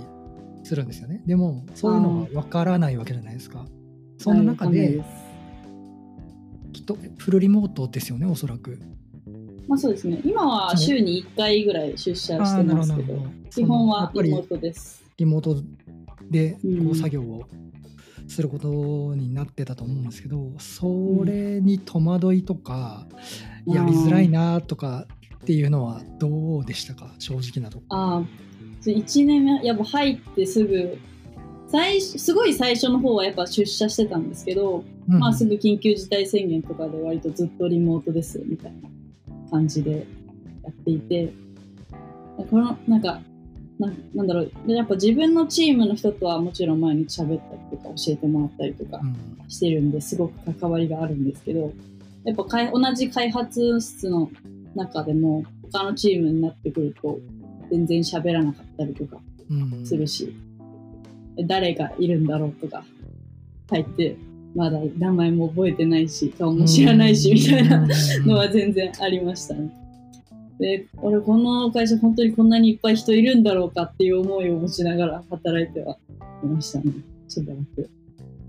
[0.62, 1.22] するんですよね。
[1.26, 3.66] でも、そういうのが分からないわけじゃないですか。
[4.18, 5.04] そんな中で、はい
[6.72, 8.80] きっとフルリモートですよね、おそらく。
[9.68, 10.22] まあそうですね。
[10.24, 15.04] 今は週に1回ぐらい出社してますけど、基本はリモートです。
[15.18, 15.62] リモート
[16.30, 17.44] でこうう作業を
[18.26, 23.06] することになってたと思うんですけど、それに戸惑いとか、
[23.66, 27.14] やりづらいなとかっていうのはどうでしたか？
[27.18, 28.22] 正直なとこああ
[28.90, 30.98] 1年目やっぱ入ってすぐ
[31.68, 38.88] 最すごい最初の方はやっぱ出社してたんですけど、うん、まあすぐ緊急事態宣言とかで割とずっとリモートですみたいな
[39.50, 40.06] 感じで
[40.62, 41.32] やっていて
[42.50, 43.20] このなんか
[43.78, 44.52] ななんだろう。
[44.66, 49.00] やっぱ自分のチームの人とはもちろん毎日喋ったりとか教えてもらったりとか
[49.48, 51.72] してるんですごく関わりがあるんですけど
[52.24, 54.30] やっぱ同じ開発室の
[54.74, 57.18] 中でも他のチームになってくると
[57.72, 59.18] 全然喋らなかったりとか
[59.82, 60.36] するし、
[61.38, 62.84] うん、誰がいるんだろうとか
[63.70, 64.16] 入って
[64.54, 67.86] まだ名前も覚えてないし顔も知らないし、みたいな
[68.26, 69.72] のは全然ありましたね。
[70.58, 75.96] で俺この会社本当にこんなにいっぱい人いるんだろうかっていう思いを持ちながら働いては
[76.44, 76.92] いましたね。
[77.26, 77.90] しばらく。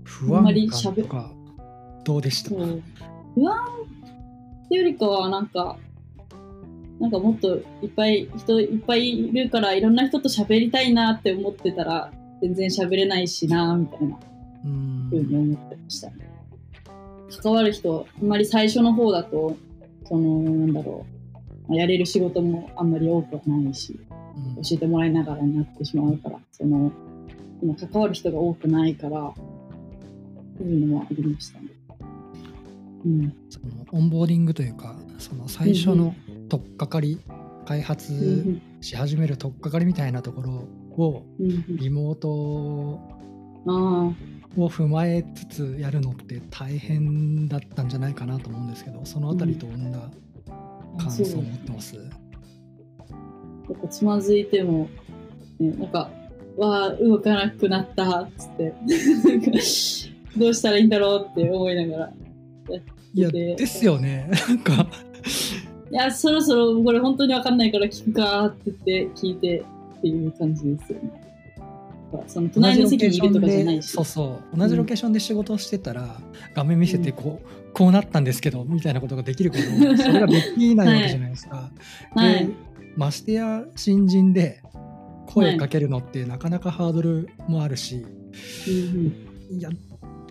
[0.04, 1.32] 不安感とか
[2.04, 2.50] どうでした？
[2.50, 5.78] 不安っていうよりかはなんか
[7.00, 14.18] なんかもっといっぱい人いっぱいいるからいろんな人と喋りたいなって思ってたら全然喋れないしなみたいな。
[14.64, 16.28] ふうに思ってましたね。
[17.42, 19.56] 関わる人あんまり最初の方だと
[20.04, 21.14] そのなんだろう。
[21.70, 23.98] やれる仕事もあんまり多くはないし、
[24.56, 26.92] 教えてもらいながらになってしまうからその
[27.90, 29.32] 関わる人が多くないから
[30.58, 31.68] そういうのはありましたね。
[33.06, 36.14] うん、そのオンボーディングというかその最初の
[36.48, 37.20] 取っかかり、
[37.66, 40.68] 開発し始める取っかかりみたいなところ
[41.02, 41.24] を
[41.68, 43.00] リモートを
[44.56, 50.10] 踏まえつつやるのって大変だったんじゃないかなと思うんですけどそのあたりどんな
[50.98, 54.88] 感想を持ってます、やっぱつまずいても、
[55.58, 56.10] ね、なんか
[56.56, 58.74] わあ動かなくなったっつって。
[60.36, 62.12] どうしたらいいんだろうって思いながら
[63.14, 64.28] いやですよね。
[64.48, 64.88] なんか
[65.94, 69.64] いやそろそろこれ本当に分かんないから聞くかって言って聞いて
[69.98, 71.24] っていう感じですよね。
[72.26, 73.90] その隣の席にいるとかじゃないし。
[73.90, 74.58] そうそう。
[74.58, 76.08] 同じロケーションで仕事をしてたら、うん、
[76.52, 81.70] 画面見せてこう、こうなったんですけどみたいなことができるけどそれができないわけじゃないですか。
[82.14, 82.52] はい、で、
[82.96, 84.62] ましてや新人で
[85.26, 88.08] 声かけるのってなかなかハードルもあるし、は
[89.50, 89.70] い、いや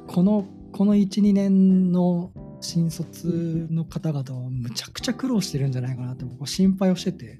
[0.07, 2.31] このこの12年の
[2.63, 7.39] 新卒の方々はむちゃくちゃ苦労してるんじゃないかなって僕は心配をしてて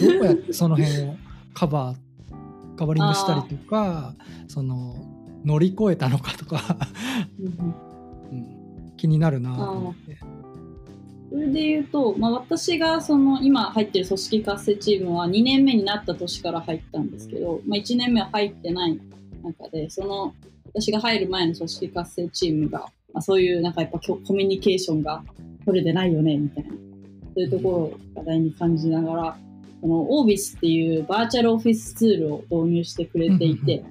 [0.00, 1.16] どうやってその辺を
[1.54, 1.96] カバー
[2.76, 4.14] カバリングしたりとか
[4.48, 4.96] その
[5.44, 6.76] 乗り越えたのかとか
[7.38, 10.18] うん、気になるなと思って。
[11.30, 18.98] それで言うと、まあ、私がその今入ってる組織活性チームは2年目になった年から入ったんですけど、まあ、1年目は入ってない
[19.42, 20.34] 中でその
[20.72, 25.24] 私が入る前の組織活性チームがまあ、そういうなんかやっぱコミュニケーションが
[25.64, 26.70] 取れてないよねみたいな。
[26.70, 26.76] そ
[27.36, 29.38] ういうところを課題に感じながら
[29.80, 33.82] このオービスっていうバーチャルオフィスツールを導入してくれていて、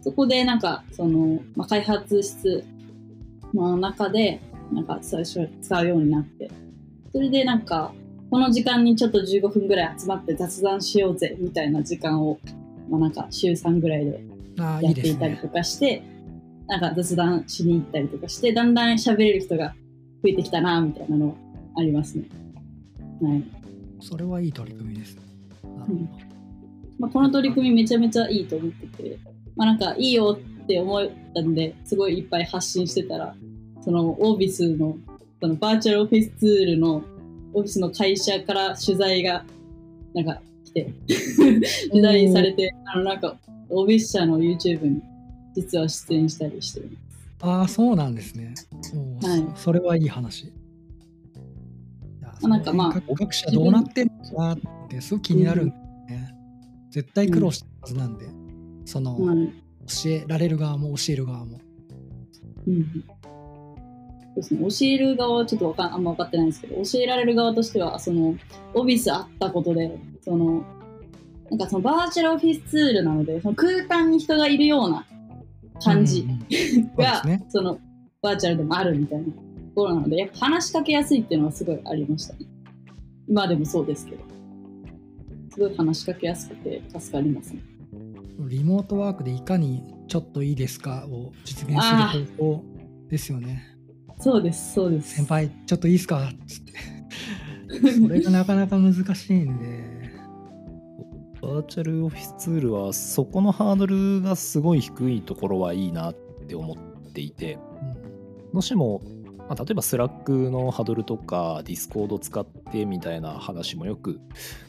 [0.00, 2.64] そこでなんかその、まあ、開発室
[3.52, 4.40] の中で
[4.72, 6.48] なんか最初使うようになって
[7.12, 7.92] それでなんか
[8.30, 12.38] この時間にちょっと15分ぐらい集まって雑談しようぜみたいな時間を、
[12.88, 14.20] まあ、なんか週3ぐらいで
[14.56, 16.14] やっていたりとかして。
[16.68, 19.74] なんか雑談しに行ったりとかして、だんだん喋れる人が
[20.22, 21.34] 増えてきたな、みたいなのは
[21.76, 22.24] ありますね。
[23.22, 23.44] はい。
[24.00, 25.18] それはいい取り組みです。
[25.64, 26.08] うん
[26.98, 29.18] まあ、この取り組みめちゃめちゃいいと思ってて、
[29.54, 33.34] まあなんかいいよって思ったんで、すごいいっぱい発信してたら、
[33.82, 34.96] そのオービスの、
[35.40, 37.02] そのバーチャルオフィスツールの
[37.52, 39.44] オフィスの会社から取材が
[40.14, 40.92] なんか来て
[41.90, 43.36] 取材されて、あのなんか
[43.68, 45.02] オービス社の YouTube に
[45.56, 46.90] 実は出演したりしてる
[47.40, 48.54] ああそうなんですね、
[49.22, 50.52] はい、それはいい話。
[52.42, 55.76] なんかまあ学者どうなってんのかなってすごく気になるんで
[56.08, 56.34] ね、
[56.84, 59.16] うん、絶対苦労してるはずなんで、うん、その、
[59.86, 61.60] 教えられる側も教える側も、
[62.66, 63.12] うん、そ
[64.32, 68.36] うですね、教える側はちょっとわかんあんま分かってないんですけど教えられる側としてはその
[68.74, 70.62] オフィスあったことでその
[71.50, 75.06] なんかそのバーチャルオフィスツールなのでその空間に人がいるような
[75.82, 76.26] 感じ。
[76.96, 77.44] が、うんうん。
[77.48, 77.78] その
[78.22, 79.32] バーチャルでもあるみたいなと
[79.74, 82.40] ころなのでやっぱ話しかけやすいっていうのはすごいありましたね。
[83.28, 84.22] 今でもそうですけど。
[85.50, 87.60] すごい話しかけやすくて助かりますね。
[88.48, 92.64] リモートワークでいかにちょっといいですかを実現する方法
[93.08, 93.62] ですよね。
[94.18, 95.14] そうですそうです。
[95.16, 96.28] 先輩ちょっといいですか？
[96.28, 96.72] っつって。
[98.00, 99.95] それがなかなか難しいんで。
[101.46, 107.56] バーチャルオフィスツールはそこのハードルがすごい低いところはいいなって思っていて
[108.52, 109.00] どうしても、
[109.48, 114.18] まあ、例えば Slack のハードルとか Discord 使ってみたいな話もよく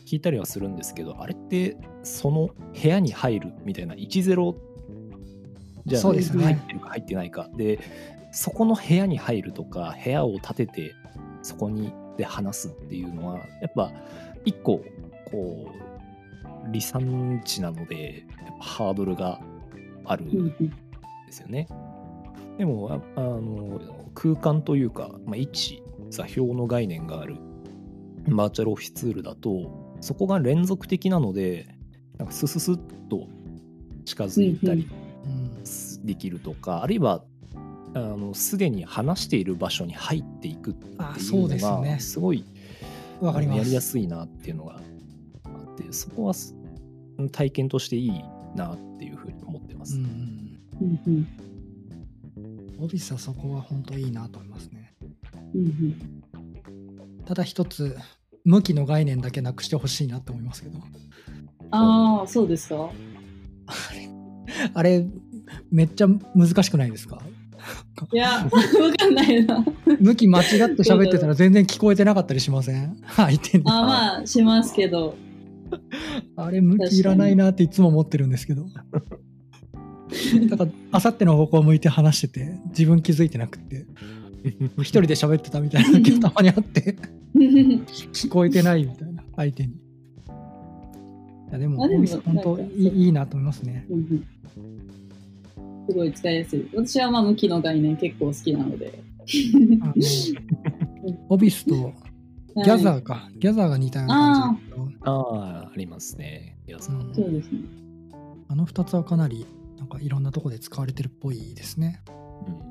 [0.06, 4.56] 聞いたりはするんですけどあれってその部屋に入るみたいな10
[5.88, 6.44] じゃあそうですね。
[6.44, 7.50] 入ってるか入ってないか。
[7.56, 7.80] で
[8.32, 10.96] そこの部屋に入るとか部屋を建てて
[11.42, 13.92] そこにで話すっていうのはやっぱ
[14.46, 14.84] 一個
[15.32, 15.87] こう
[16.68, 18.26] 離散地なので
[18.60, 19.40] ハードルが
[20.06, 20.72] あるうんうんで
[21.32, 21.68] すよね。
[22.58, 23.80] でもああの
[24.16, 27.36] 空間というか、まあ、位置座標の概念がある
[28.28, 31.68] バーチャルオフィスツールだとそこが連続的なので
[32.18, 32.78] なんかスススッ
[33.10, 33.28] と
[34.06, 34.90] 近づいたり
[35.26, 37.24] うんできるとか、あるいは
[37.94, 42.46] あのすでに話している場所に入っていくってあいそううですのねがすごい
[43.20, 43.58] わかります。
[43.58, 44.80] やりやすいなっていうのが
[45.92, 46.56] そこはす
[47.32, 48.24] 体験としていい
[48.56, 49.98] なっていうふうに思ってます。
[49.98, 51.28] うんうんうん
[52.80, 54.94] オフィスはそこは本当いいなと思いますね。
[55.56, 56.24] うんうん
[57.26, 57.98] ただ一つ、
[58.46, 60.80] 向きの概念だけなくしてほしいなと思いますけど。
[61.72, 62.90] ああ、そうですか？
[64.74, 65.06] あれ、
[65.70, 67.20] めっちゃ難しくないですか？
[68.14, 68.50] いや、わ
[68.98, 69.66] かんないな。
[70.00, 73.02] 向き間違って喋ってたら全然聞こえてなかったりしません？
[73.16, 73.64] 相手に。
[73.68, 75.16] あまあ、しますけど。
[76.36, 78.66] あれ向きいらないなっていつも思ってるんですけど。
[80.50, 83.86] だから、あさっての方向を向いて話してて、自分気づいてなくて、
[84.78, 86.96] 一人で喋ってたみたいな時 たまにあって、
[87.36, 89.74] 聞こえてないみたいな、相手に。
[89.74, 89.76] い
[91.52, 93.86] やでも、本当いいいいなと思いますね。
[95.90, 96.68] すごい使いやすい。
[96.76, 99.00] 私はまあ向きの概念結構好きなので。
[101.30, 101.94] オフィスと
[102.64, 104.67] ギャザーか、ギャザーが似たような感じ
[105.08, 106.60] ああ、ありますね。
[106.68, 107.60] いやさんうんそうですね。
[108.50, 109.46] あの2つはかなり
[109.78, 112.02] なんかいろんなとこで使われてるっぽいですね。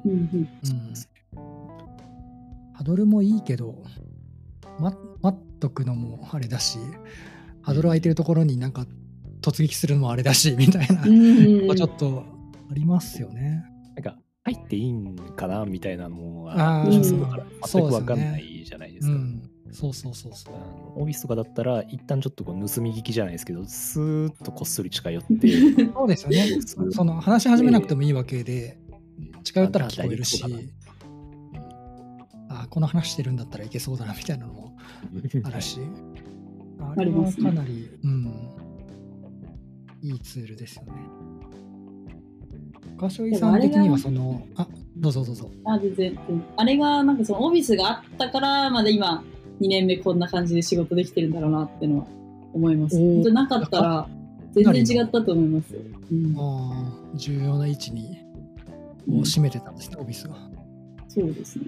[0.04, 0.48] うんうんうん
[1.36, 3.82] うん、ハドルもいいけど、
[4.78, 6.78] ま待っとくのもあれだし、
[7.62, 8.86] ハドル空いてるところになんか
[9.40, 12.24] 突撃するのもあれだし、みたいな、うちょっと
[12.70, 13.64] ありますよね。
[13.94, 19.14] なんか入っていいんかなみたいなのがあー初めから全く分かんないじゃないですか。
[19.14, 20.54] うん、そうそうそうそう。
[20.54, 25.48] あのオフィスとかだったら一旦ちょっとこう盗み聞きじゃないですけどスーッとこっそり近寄って
[25.92, 26.60] そうですよね。
[26.62, 28.78] そその話し始めなくてもいいわけで、
[29.44, 30.42] 近寄ったら聞こえるし
[32.48, 34.76] あこの話してるんだったらいけそうだなみたいなのも
[35.44, 35.80] あるし、
[36.80, 38.50] ああれはりますねかなり、うん、
[40.02, 40.92] いいツールですよね。
[42.96, 45.50] 岡所井さん的にはその、あどうぞどうぞ。
[45.64, 46.18] あ全然
[46.56, 49.22] あれがなんかそのオフィスがあったからまだ今
[49.60, 52.06] 2年目こんな感じで仕事できてるんだろうなってのは
[52.52, 52.96] 思います。
[52.96, 54.08] 本当になかったら
[54.52, 55.76] 全然違ったと思います。
[56.10, 58.18] うん、あー重要な位置に
[59.08, 60.36] を占めてたんですね、オフィスが。
[61.08, 61.64] そうですね。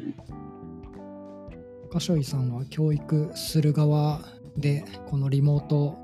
[1.90, 4.20] 岡所井さんは教育する側
[4.56, 5.96] で、このリモート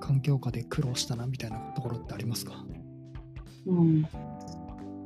[0.00, 2.64] 環境下で苦労したなみたいなところってありますか？
[3.66, 4.04] うん、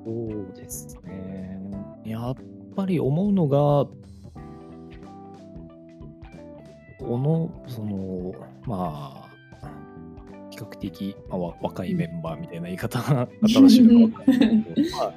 [0.04, 0.12] そ
[0.52, 1.60] うですね。
[2.04, 2.34] やっ
[2.76, 3.86] ぱり思うのが、
[7.02, 8.32] この、その、
[8.66, 9.68] まあ、
[10.50, 15.14] 比較的、まあ、わ若いメンバーみたいな言い方が正しいのかわかんないけど、 まあ、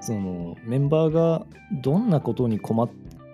[0.00, 1.46] そのメンバーが
[1.82, 2.90] どんなことに困っ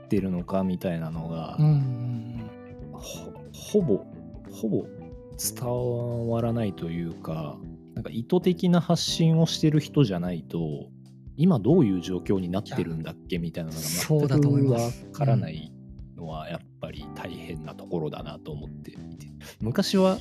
[0.09, 2.31] てるのかみたいなのが、うんうん
[2.93, 4.05] ほほぼ
[4.51, 4.87] ほぼ
[5.39, 7.57] 伝わらないというか
[7.95, 10.91] なんか意図的な発信をしてる人じゃないと
[11.37, 15.05] 今どういう状況になってるんだっけみたいなのが全くわます。
[15.07, 15.70] からない
[16.21, 19.01] のはやっぱり大変なところだなと思っていて。
[19.61, 20.19] 昔は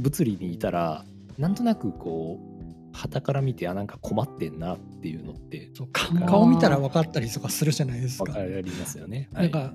[0.00, 1.04] 物理にいたら
[1.38, 8.32] なんとなくこう旗から見てあなんか困ってんなっていうのってそうか顔見たら分かったりとかするじゃないですか。
[8.32, 9.28] わかりますよね。
[9.32, 9.70] なんか、はい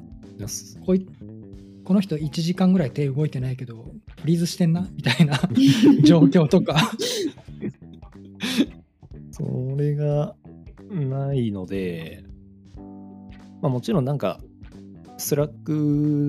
[0.85, 1.05] こい
[1.83, 3.91] この人1時間ぐらい手動いてないけど
[4.21, 4.87] フリーズしてんな？
[4.93, 5.37] みたいな
[6.03, 6.77] 状況とか。
[9.31, 10.35] それが
[10.89, 12.23] ないので、
[13.61, 14.39] まあ、もちろんなんか
[15.19, 15.73] Slack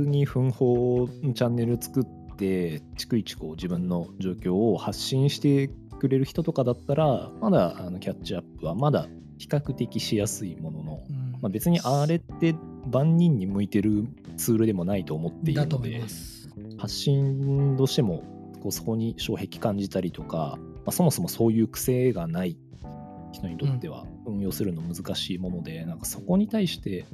[0.08, 5.70] に分報のチャンネル作って逐一こう自分の状況を発信して
[6.00, 9.06] くれる人とかだったらまだあのキャッチアップはまだ
[9.38, 12.54] 比較的しやすいものの、うんまあ、別にあれって
[12.90, 16.50] 万人に向いてるツールでもないと思っているのでます。
[16.76, 18.24] 発信としても
[18.62, 22.58] こうそこに障壁感じたりとか、まあ、そもそもそういう癖がない
[23.32, 27.06] 人にとっては運用するの難しいもので、なんかそこに対して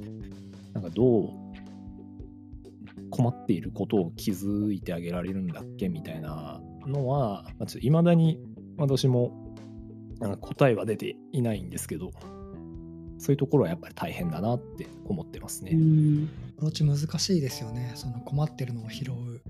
[0.73, 1.46] なんかどう
[3.09, 8.39] 困っていることを気づいてあげられるんだっけみたいなのは、まあ、ちょっと未だに
[8.77, 9.55] 私も
[10.19, 12.11] なんか答えは出ていないんですけど、
[13.19, 15.71] そういうところはやっぱり大変だなって思ってますね。
[15.73, 16.29] うん。
[16.57, 17.93] アプローチ難しいですよね。
[17.95, 19.41] その困ってるのを拾う。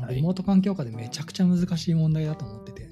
[0.00, 0.16] はい。
[0.16, 2.88] リモート環境下でめちゃくちゃ難しい問題だと思ってて、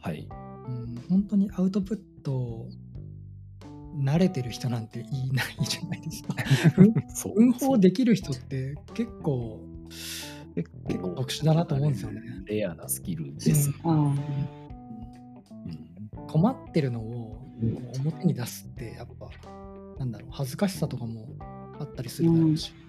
[0.00, 0.28] はい。
[0.66, 2.68] うん、本当にアウトプット
[3.96, 6.34] 慣れてる人なんていないじゃないですか。
[7.14, 9.60] そう運法できる人って結構
[10.54, 12.22] 結結構特殊だなと思うんですよね。
[12.46, 13.72] レアなスキルです。
[13.84, 14.16] ああうん。
[16.28, 19.30] 困ってるのをこう表に出すってやっぱ
[19.98, 21.26] なんだろう恥ずかしさとかも
[21.78, 22.83] あったりするだろうし、あ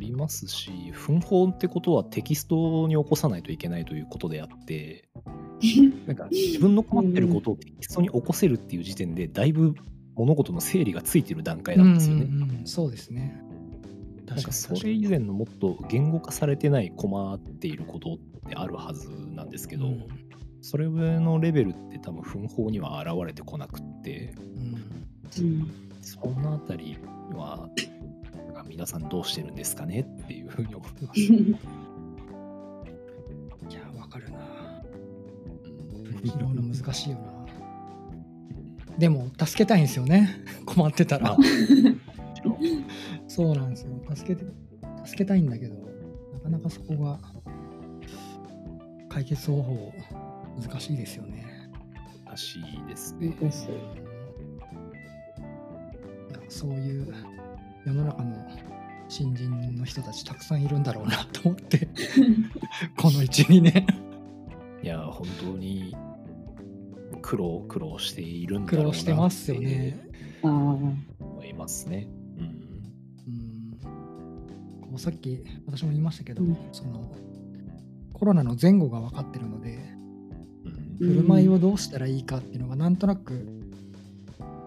[0.00, 5.08] りますし、奮法ってことはテキストに起こさないといけないということであって、
[6.06, 9.74] なんか自分の困ってることをテキストに起こせるっていう時点で、だいぶ
[10.16, 12.24] 物事の整理がついてる段階なんですよね。
[12.24, 13.42] うんうんうんそうですね。
[14.26, 20.04] 確かにそれ以前のもっと言語化されてない困っていることってあるはずなんですけど、うん
[20.62, 25.44] それのレベルって多分奮法には現れてこなくって、うん。
[25.44, 25.70] うん。
[26.02, 26.98] そのあたり
[27.34, 27.68] は、
[28.60, 30.00] なんか皆さんどうしてるんですかね？
[30.00, 31.20] っていうふうに思ってます。
[31.32, 31.56] い
[33.72, 34.38] やわかるな。
[35.94, 36.22] うん。
[36.22, 37.46] 拾うの難しいよな。
[38.98, 40.28] でも助けたいんですよね？
[40.66, 41.32] 困ってたら。
[41.32, 41.36] あ
[43.28, 43.98] そうなんですよ。
[44.14, 44.44] 助けて
[45.06, 45.74] 助けたいんだけど
[46.34, 47.18] なかなかそこが
[49.08, 49.92] 解決方法
[50.60, 51.46] 難しいですよね。
[52.26, 53.34] らしいですね。
[56.50, 57.14] そういう
[57.86, 58.46] 世の中の
[59.08, 61.88] 新人の人たちたくさんいるんだろうなと思って
[62.96, 63.86] この12年
[64.82, 65.94] いや、本当に
[67.20, 69.98] 苦労、苦労しているんだ苦ろうな労してますよね。
[70.42, 70.96] 思
[71.44, 72.08] いますね。
[72.38, 72.44] うん。
[72.44, 73.80] うん
[74.80, 77.14] こうさっき私も言いましたけど、うんその
[78.12, 79.78] コロナの前後が分かってるので
[80.64, 83.46] うんうん振る舞いをどうしたらいいかっていうのがなんとなく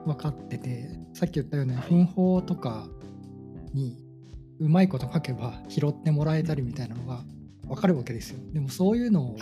[0.06, 2.88] 分かっててさっき言ったようにはい奮法とか
[3.74, 4.04] に
[4.60, 7.24] うまいこと書けば拾ってもらえたりみたいなのが
[7.68, 8.40] 分かるわけですよ。
[8.54, 9.38] でもそういうのを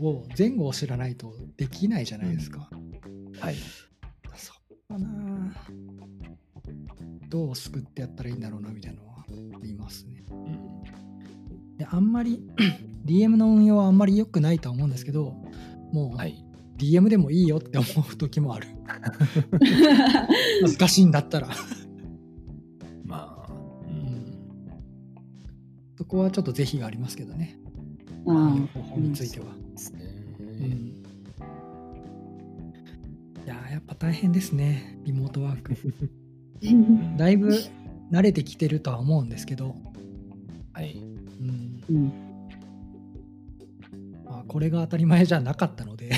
[0.00, 2.70] を前後を知らないとできないじゃないですか、
[3.38, 3.54] はい。
[4.34, 5.54] そこかな。
[7.28, 10.24] どう救ってやったらいいんだろうなみたいなのはありますね。
[10.30, 11.76] うん。
[11.76, 12.42] であんまり
[13.04, 15.34] DM の運用はあんまり良くないとは思うんですけど
[15.92, 16.44] もうはい。
[16.78, 18.68] DM でもいいよって思う時もある。
[20.62, 21.48] 難しいんだったら、
[26.00, 27.58] そこはちょっと是非がありますけどね。
[28.26, 30.00] あ運用方法については、ですね。
[30.38, 31.04] うん、
[33.44, 34.98] いやーやっぱ大変ですね。
[35.04, 35.74] リモートワーク。
[37.14, 37.54] あ だいぶ
[38.10, 39.76] 慣れてきてるとは思うんですけど、
[40.72, 40.96] はい。
[40.96, 41.84] うん。
[41.90, 42.12] うん。
[44.24, 46.12] まあ、これが当たり前じゃなかったので。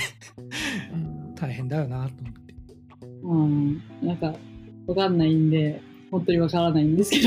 [0.94, 1.34] うん。
[1.34, 2.54] 大変だよなと思って。
[3.24, 3.82] うん。
[4.00, 4.32] なんか
[4.86, 7.22] わかんないんで本当にわからないんですけ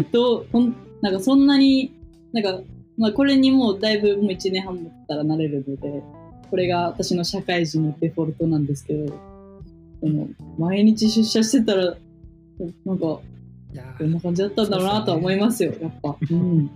[0.00, 0.08] ど。
[0.12, 1.92] どうほんなんかそんなに
[2.32, 2.60] なんか、
[2.96, 6.02] まあ、これにもうだいぶもう1年半もったら慣れるので
[6.50, 9.06] これが私の社会人のデフォルトなんですけど
[10.02, 10.28] でも
[10.58, 11.96] 毎日出社してたら
[12.84, 13.20] なんか
[13.72, 16.16] いやこんな感じだったんだろうなとは思いますよやっぱ。
[16.30, 16.70] うん。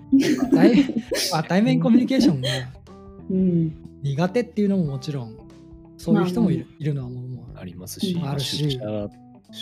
[0.53, 0.85] 対
[1.33, 2.49] まあ対面コミュニケーションが
[3.31, 3.73] うん。
[4.03, 5.35] 苦手っていうのももちろん
[5.97, 8.79] そういう人もいる,、いるのはもうありますし、うんあるし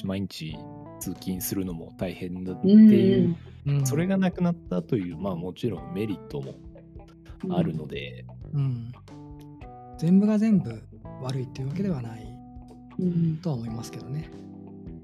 [0.04, 0.56] 毎日
[0.99, 2.76] 通勤するのも大変だってう。
[2.76, 3.36] んいう、
[3.66, 3.86] うん。
[3.86, 6.55] それがなくなったという、まあもちろんメリットも
[7.51, 8.92] あるので、うん、
[9.99, 10.82] 全部が全部
[11.22, 12.26] 悪いっていうわけではない。
[12.99, 13.36] うん。
[13.38, 14.30] とは思いますけどね、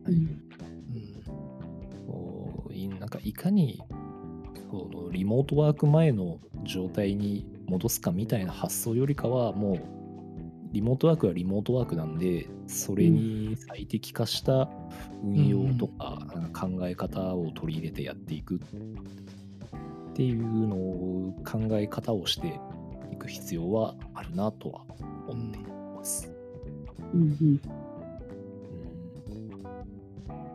[0.07, 0.15] うん。
[0.15, 0.43] うん。
[2.07, 3.81] こういなんかいかに
[4.71, 9.94] このリモートワーク前の状態に戻すかみたいな発想よりかはもう
[10.75, 14.69] リモートワークはリモートワークなんでそれに最適化した
[15.23, 18.57] 運用とか考え方を取り入れてやっていく。
[18.57, 18.59] っ
[20.17, 22.61] ていうのを考え方をして
[23.13, 24.85] いく必要はあるなとは
[25.27, 26.33] 思っています。
[27.13, 27.29] うんうん。
[27.29, 27.37] うん。
[27.61, 27.63] い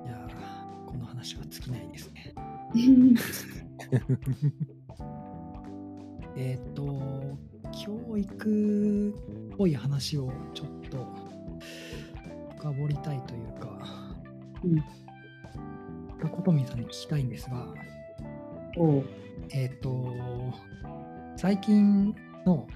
[0.07, 2.33] やーこの話は尽きないですね。
[6.37, 7.37] えっ、と
[7.85, 9.13] 教育っ
[9.59, 11.05] ぽい話をちょっと
[12.57, 13.77] 深掘りたいというか、
[14.63, 14.83] うん。
[16.29, 17.67] ことみさんに聞きたいんですが
[19.51, 20.13] えっ、と
[21.37, 22.13] 最近
[22.45, 22.67] の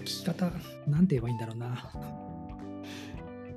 [0.00, 0.50] 聞き方
[0.86, 1.90] なんて言えばいいんだろうな、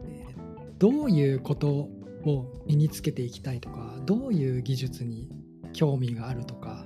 [0.06, 1.90] えーどういうこと
[2.24, 5.28] を身につけていきたいとかどういう技術に
[5.74, 6.86] 興味があるとか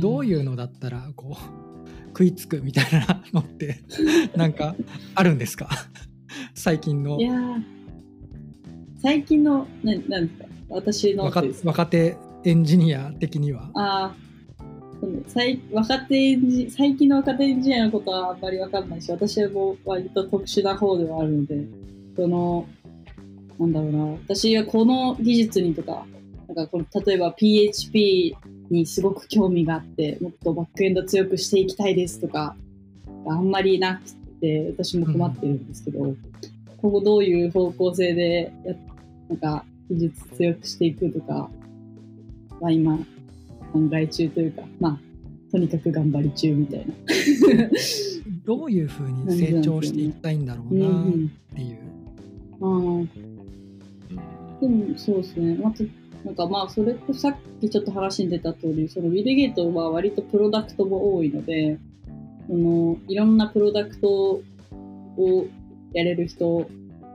[0.00, 1.63] どういうのだったらこう
[2.16, 3.80] 食いつくみたいなのって
[4.36, 4.74] なんか
[5.14, 5.68] あるんですか？
[6.54, 7.18] 最近の。
[7.20, 7.62] いやー。
[8.98, 10.46] 最近のななんですか？
[10.70, 11.24] 私の
[11.64, 13.70] 若手エンジニア的には。
[13.74, 14.14] あ
[15.26, 21.64] 最若手エンジ最近の若手エンジニアのことはあんまり分かんないし私はもう割と特殊な方ではあるので
[22.16, 22.66] その
[23.58, 23.98] なんだろうな。
[24.26, 26.06] 私はこの技術にとか
[26.48, 28.34] なんかこの例えば PHP
[28.74, 32.56] にすごく興味があってもっとバックエンド強くしていきたいですとか
[33.26, 34.10] あんまりなく
[34.40, 36.14] て私も困ってるんですけど、
[36.82, 38.74] 今後どういう方向性でや
[39.30, 41.48] なんか技術強くしていくとか
[42.60, 42.98] は今
[43.72, 44.98] 考え中というかまあ
[45.50, 46.94] とにかく頑張り中みたいな。
[48.44, 51.78] どういうふうに成長していきたいんだろうなっうんていう。
[52.60, 55.56] うん、ああでもそうですね。
[55.56, 55.84] また
[56.24, 61.78] なんかまあそれとさっきちょっと話に出た通り、そのウィルゲートは割とプロダクトも多いので、
[62.46, 64.40] そのいろんなプロダクト
[65.16, 65.46] を
[65.92, 66.66] やれる人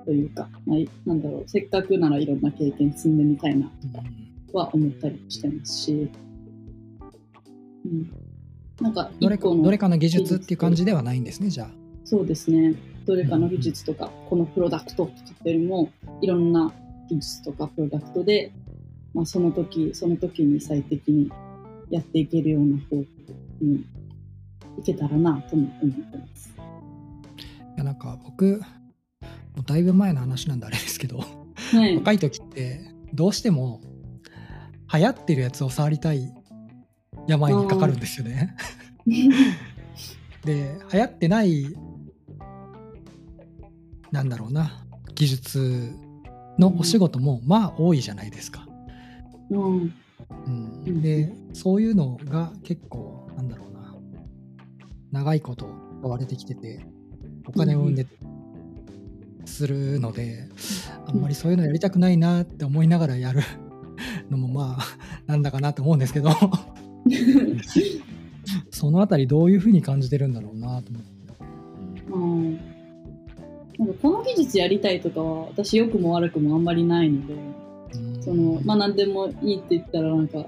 [0.05, 3.91] というか、まあ、なんだろう、せっかくならいろんな経験積んでみたいなうん
[4.51, 6.09] とは思ったりしてますし、
[7.85, 8.11] うん、
[8.81, 11.69] なんかどれかどれかの技術っていう感じではないんですねじゃあ。
[12.05, 12.73] そうですね。
[13.05, 15.89] どれかの技術とか、このプロダクトとかっていうよりも、
[16.21, 16.73] いろんな
[17.09, 18.51] 技術とかプロダクトで、
[19.13, 21.31] まあ、その時、その時に最適に
[21.89, 23.05] やっていけるような方向
[23.61, 23.85] に
[24.77, 26.53] いけたらなとも思ってます。
[26.57, 28.61] いやなんか僕
[29.55, 31.95] もうだいぶ前の話なんであれですけどはい。
[31.97, 32.81] 若い時って
[33.13, 33.81] どうしても
[34.93, 36.33] 流行ってるやつを触りたい
[37.27, 38.55] 病にかかるんですよね。
[40.43, 41.75] で流行ってない
[44.11, 44.85] なんだろうな
[45.15, 45.91] 技術
[46.57, 48.68] のお仕事もまあ多いじゃないですか。
[49.49, 49.59] うん。
[49.59, 49.93] うん。
[50.85, 53.95] うんでそういうのが結構なんだろうな。
[55.11, 55.67] 長いこと
[55.99, 56.85] 使われてきてて
[57.47, 58.05] お金を生んで
[59.45, 60.47] するので
[61.07, 63.41] あんまりそういうのやりたくないなって思いながらやる
[64.29, 64.83] のもまあ
[65.25, 66.29] なんだかなと思うんですけど。
[68.71, 71.09] そのあたりどういうふうに感じてるんだろうなと思って。
[72.11, 72.53] うん。
[73.77, 77.39] なんかこの技術やりたいとかは私良くも悪くもあんまりないので、うん
[78.29, 80.45] そのまあ何でもいいって言ったらなんか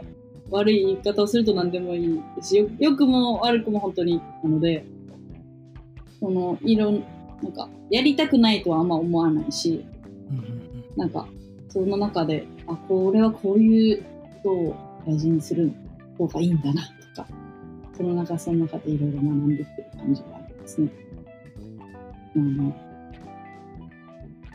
[0.51, 4.85] 悪い言い方をすると何でもいいですしよ良くも悪くも本当になので
[6.19, 7.03] そのいろん
[7.41, 9.83] なんかやりたくないとはあんま思わないし
[10.29, 11.25] うんうんなんか
[11.69, 14.05] その中であこれはこういうこ
[14.43, 14.75] とを
[15.07, 15.71] 大事にする
[16.19, 16.83] 方がいいんだな
[17.15, 17.27] とか
[17.97, 20.89] その中その中でいろいろ学んでってる感じがありますね。
[22.35, 22.90] うん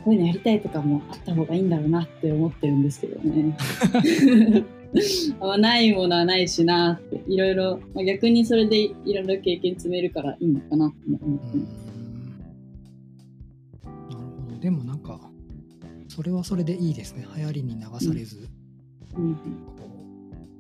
[0.07, 3.59] こういうのやりたいとかもあった方がいいんだろうなって思ってるんですけどね。
[5.59, 11.59] ないものはないしなっていろいろ、まあ、逆にそれでいろいろ経験積めるからいいのかなって思って。
[13.85, 14.59] なるほど。
[14.61, 15.21] でもなんか
[16.07, 17.27] それはそれでいいですね。
[17.37, 18.49] 流行りに流されず、
[19.17, 19.35] うん。
[19.35, 19.41] こ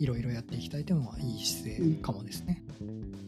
[0.00, 3.25] ういろいろやっていきたいというのはいい姿勢かもですね、うん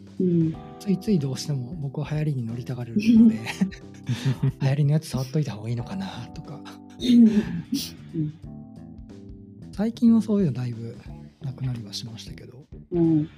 [0.80, 3.36] ついついどうしても僕は流行りに乗りたがるので
[4.60, 6.60] 流行りのやつ触っといた方がいいのかなとか。
[7.00, 8.34] うん。
[9.72, 10.96] 最近はそういうのだいぶ
[11.40, 13.02] なくなりはしましたけど、うん。
[13.02, 13.28] うん。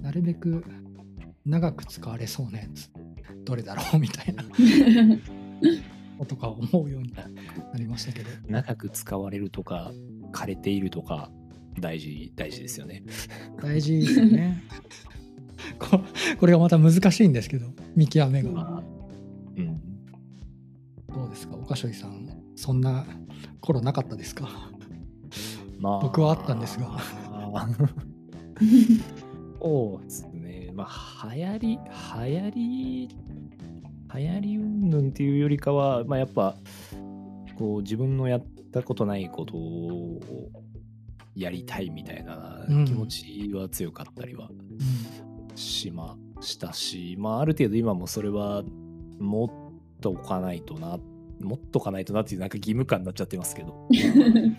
[0.00, 0.64] なるべく
[1.44, 2.90] 長く使われそうなやつ
[3.44, 4.44] どれだろうみたいな。
[6.18, 7.24] ことか思うようにな
[7.74, 8.28] りましたけど。
[8.46, 9.92] 長く使われるとか
[10.30, 11.32] 枯れているとか
[11.80, 13.02] 大事大事ですよね。
[13.60, 14.62] 大事ですよね。
[15.78, 16.00] こ
[16.38, 18.50] これがまた難しいんですけど見極めが。
[18.50, 18.82] まあ
[19.56, 19.80] うん、
[21.14, 22.28] どうですか岡翔さん。
[22.56, 23.04] そんな
[23.60, 24.48] 頃なかったですか？
[25.78, 26.00] まあ。
[26.00, 26.98] 僕はあったんですが。
[29.60, 30.70] そうですね。
[30.74, 31.80] まあ、流行り、流
[32.36, 36.56] 行り、流行り云々っていうよりかは、まあ、やっぱ、
[37.56, 40.20] こう、自分のやったことないことを
[41.34, 42.84] やりたいみたいなうん。
[42.84, 44.52] 気持ちは強かったりはう
[45.54, 45.56] ん。
[45.56, 48.62] しましたし、まあ、ある程度今もそれは
[49.18, 50.98] 持っとかないとな、
[51.40, 53.88] 持っとかないとなっていうなんか義務感になっちゃってますけど、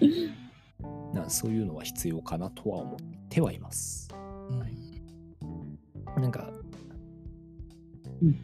[1.13, 2.97] なそういうのは必要かなとは思っ
[3.29, 4.09] てはいます。
[5.41, 6.21] うん。
[6.21, 6.51] なんか、
[8.21, 8.35] うん。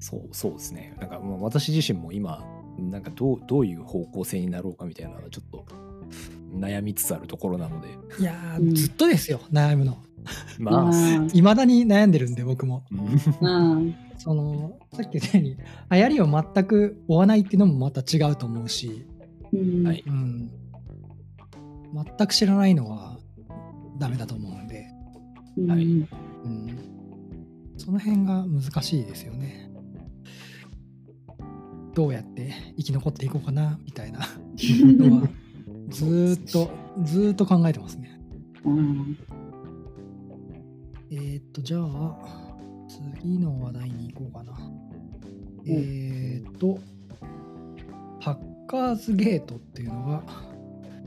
[0.00, 0.96] そうそうですね。
[1.00, 2.44] なんかもう私自身も今、
[2.78, 5.66] なんかどうどういう方向性になろうかみたいなのはちょっと
[6.54, 7.88] 悩みつつあるところなので、
[8.18, 8.74] いやー、うん。
[8.74, 9.98] ずっとですよ悩むの。
[10.58, 12.84] まあ、いまだに悩んでるんで僕も。
[14.18, 15.56] そのさっき言ったように
[15.88, 19.06] あやりを全く追わないっていうのもまた違うと思うし、
[19.52, 19.86] うん。
[19.86, 20.02] はい。
[20.06, 20.50] うん、
[21.94, 23.18] 全く知らないのは
[23.98, 24.86] ダメだと思うんで、
[25.56, 25.70] うん。
[25.70, 25.84] はい。
[25.84, 26.78] うん、
[27.76, 29.70] その辺が難しいですよね。
[31.94, 34.20] どうやって生き残っていこうかなみたいな
[34.60, 35.28] のは
[35.88, 36.70] ずーっと
[37.04, 38.20] ずーっと考えてますね
[38.64, 39.18] うん
[41.10, 42.18] えーっと、じゃあ、
[43.22, 44.52] 次の話題に行こうかな。
[45.66, 46.78] えーっと、
[48.20, 50.22] ハッカーズゲートっていうのが、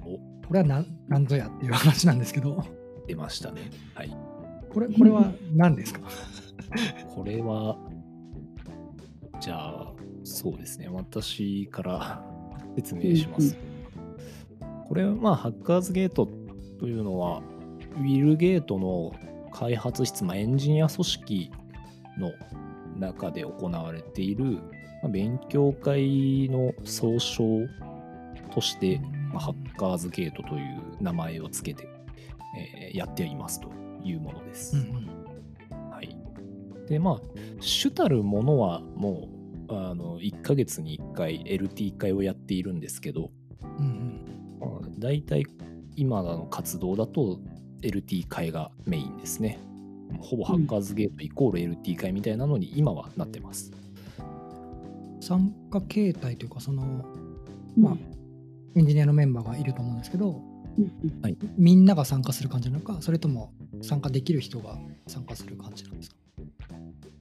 [0.04, 0.18] お
[0.48, 2.64] これは何何ぞやっていう話なんですけど、
[3.06, 3.62] 出ましたね。
[3.94, 4.18] はい。
[4.74, 6.02] これこれは何ですか？
[7.14, 7.78] これは、
[9.40, 10.88] じゃあ、そうですね。
[10.92, 12.26] 私から
[12.76, 13.56] 説明します。
[14.92, 16.28] これは、まあ、ハッカーズゲート
[16.78, 17.42] というのは、
[17.96, 19.14] ウィルゲートの
[19.54, 21.52] 開発室、まあ、エンジニア組織
[22.18, 22.34] の
[23.00, 24.44] 中で行われている、
[25.02, 27.46] まあ、勉強会の総称
[28.54, 29.00] として、
[29.32, 31.88] まあ、ハッカーズゲートという名前をつけて、
[32.58, 33.72] えーやっていますと
[34.04, 34.76] いうものです。
[34.76, 36.18] うんうんはい。
[36.90, 37.22] で、まあ、
[37.62, 39.30] 主たるものはも
[39.70, 43.32] う、あの、1ヶ月に1回 LT 会をやっているんですけど、
[45.02, 45.46] 大体
[45.98, 47.40] 今の活動だと
[47.82, 49.60] LT 会がメインですね。
[50.20, 53.72] ほぼハッカーズゲートイコール LT 会みたいなのに今はなってます。
[53.74, 53.82] うん
[55.24, 57.06] 参加形態というか、その、
[57.78, 57.98] まあ、
[58.76, 60.42] エンジニアのメンバーがいると思うんですけど、
[60.78, 60.92] うん
[61.58, 66.16] みんなが参加する感じなのか、それとも参加できる人が参加する感じなんですか？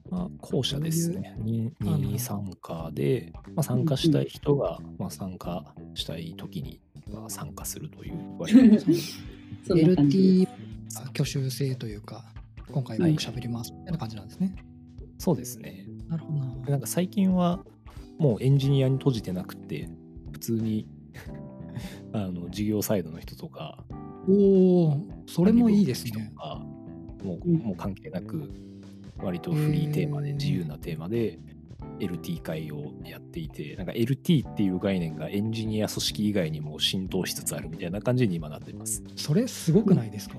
[0.09, 1.37] まあ、後者ですね。
[1.43, 8.53] に参加で、まあ、参加したい人が、まあ、参加したい時に、まあ、参加するという割
[9.67, 10.47] LT
[11.09, 12.25] 挙手制というか、
[12.71, 14.55] 今回はい僕喋りますみたいな感じなんですね。
[15.17, 15.85] そうですね。
[16.07, 16.55] なるほどな。
[16.71, 17.63] なんか最近は
[18.17, 19.89] もうエンジニアに閉じてなくて
[20.31, 20.87] 普通に
[22.13, 23.83] あの事業サイドの人とか
[24.27, 26.35] おお、それもいいですね人と。
[26.35, 26.65] か
[27.23, 28.49] もううんもう関係なく
[29.17, 31.39] 割とフリーテーマで自由なテーマで
[31.99, 39.03] LT 会をやっていてなんか LT っていう概念がエンジニア組織以外にも浸透しつつあるみたいな感じに今なってます。
[39.15, 40.35] それすごくないですか、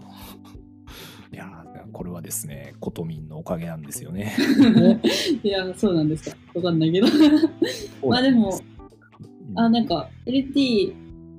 [1.32, 4.34] いやーこれはですねコトミンのおかげなんですよね。
[5.42, 6.36] いや、そうなんですか。
[6.54, 7.06] わかんないけど。
[8.06, 8.72] まあでも、うん
[9.54, 10.94] あ、なんか、LT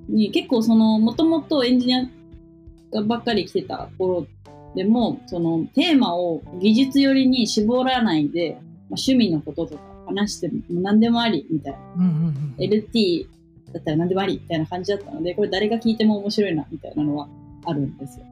[0.10, 4.28] に結構その、もともとエンジニアばっかり来てた頃
[4.76, 11.80] でも、その、テーマを技術寄りに絞らないで、まあ、趣味のこととか話しても何でもありみたいな。
[11.97, 12.56] うんうんうん。
[12.58, 13.28] LT
[13.74, 17.28] だったら何でもありみたいな感じだったので、これ誰が聞いても面白いなみたいなのは
[17.66, 18.26] あるんですよ。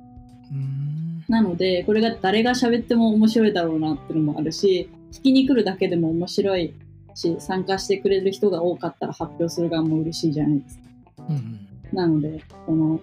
[1.27, 6.73] なので、これが誰が喋っても面白いだろうなっていうのもあるし、聞きに来るだけでも面白い
[7.15, 10.83] し、参加してくれる人が多かったら発表する側も嬉しいじゃないですか。
[11.29, 13.01] うんうんなので、この、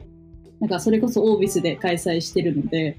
[0.60, 2.96] なんかそれこそオービスで開催してるので、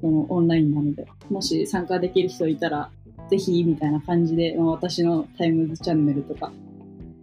[0.00, 2.90] このオンラインなので、もし参加できる人いたら、
[3.30, 6.52] ぜひみたいな感じで、まあ、私のタイムズチャンネルとか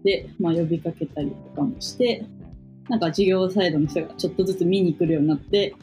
[0.03, 2.25] で、まあ、呼びかけたりとかもして、
[2.89, 5.75] なんか事業サイドの人がちょっとずつ見に来るようになって、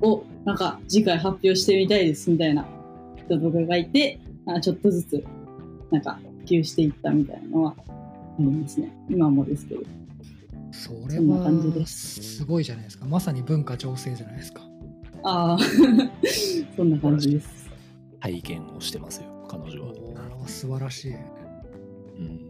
[0.00, 2.66] お、なんか次回発表してみたいですみたいな
[3.16, 5.24] 人とかがいて、あちょっとずつ
[5.90, 7.82] なんか普及していったみたいなのはあ
[8.38, 8.90] りますね。
[9.08, 9.82] 今もですけど。
[10.72, 13.04] それそんな感じはですすごいじゃないですか。
[13.04, 14.62] まさに文化醸成じゃないですか。
[15.24, 15.58] ああ、
[16.76, 17.68] そんな感じです。
[18.20, 20.46] 体験をしてますよ彼女は。
[20.48, 21.12] 素晴らしい。
[21.12, 21.14] う
[22.22, 22.40] ん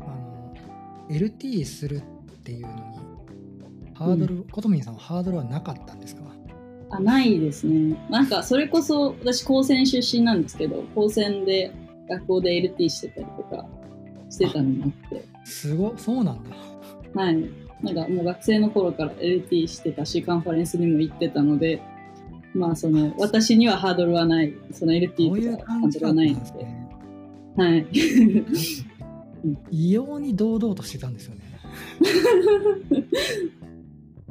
[0.00, 0.54] あの
[1.10, 2.00] LT するっ
[2.44, 2.74] ていうのに
[3.94, 6.22] ハードル、コトミンさんはハードルはなかったんですか？
[6.90, 7.96] あ、ないですね。
[8.10, 11.72] なんか、それこそ、私、高専出身なんですけど、高専で
[12.08, 13.66] 学校で LT してたりとか
[14.30, 16.56] してたのもあって、すごそうなんだ。
[17.14, 17.44] はい。
[17.82, 21.82] なんか、もう学生の頃から LT してたし、カンファレンスにも行ってたので、
[22.58, 26.66] まあ、その、私にはハードルはない、その LT うとかハードルはなんいので。
[27.56, 27.86] はい。
[29.70, 31.42] 異様に堂々としてたんですよね。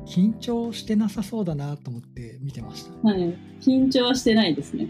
[0.05, 3.07] 緊張してなさそうだなと思って見てました。
[3.07, 3.33] はい。
[3.61, 4.89] 緊張はしてないですね。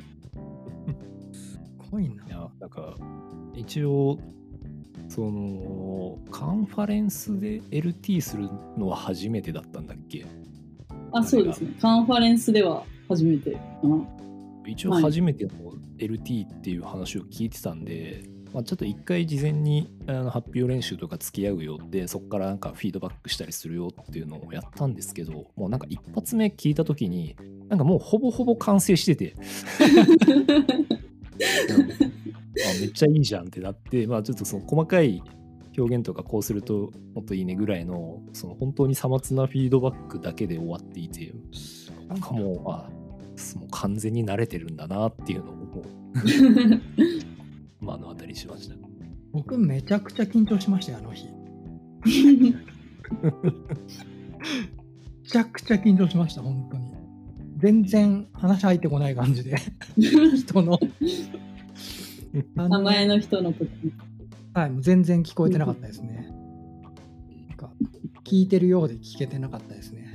[1.31, 1.59] す
[1.91, 2.23] ごいな。
[2.25, 2.95] いや、なんか、
[3.55, 4.19] 一応、
[5.07, 10.25] その、カンファレンスで LT するのは初めてだったんだっけ？
[11.11, 11.73] あ、そうですね。
[11.79, 14.05] カンファレンスでは初めてかな。
[14.66, 15.51] 一応はい初めての
[15.97, 27.36] LT っていう話を聞いてたんで、まあ、ちょっと一回事前にあの発表練習とか付き合うよってそこからなんかフィードバックしたりするよっていうのをやったんですけどもうなんか一発目聞いた時に
[27.70, 29.36] なんかもうほぼほぼ完成してて。
[32.60, 35.22] あめっちゃいいじゃんってなって、まあ、ちょっとその細かい
[35.78, 41.34] 表現とかこうするともっといいねぐらいのその本当にさまつなフィードバックだけで終わっていて
[42.08, 42.89] なんかもう,、まあ、
[43.60, 45.86] もう完全に慣れてるんだなっていうのをもう
[47.86, 48.76] 目の当たりにしました。
[49.32, 51.28] 僕めちゃくちゃ緊張しましたよあの日
[52.08, 52.53] め
[55.30, 56.91] ちゃくちゃ緊張しました本当に
[57.58, 59.58] 全然話入ってこない感じで
[59.97, 60.80] 人の
[62.55, 63.70] 名前の人の時。
[64.53, 66.30] はい、もう全然聞こえてなかったですね。
[67.49, 67.72] なんか
[68.24, 70.07] 聞いてるようで聞けてなかったですね。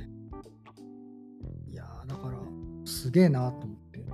[3.03, 4.05] すげえなと思って。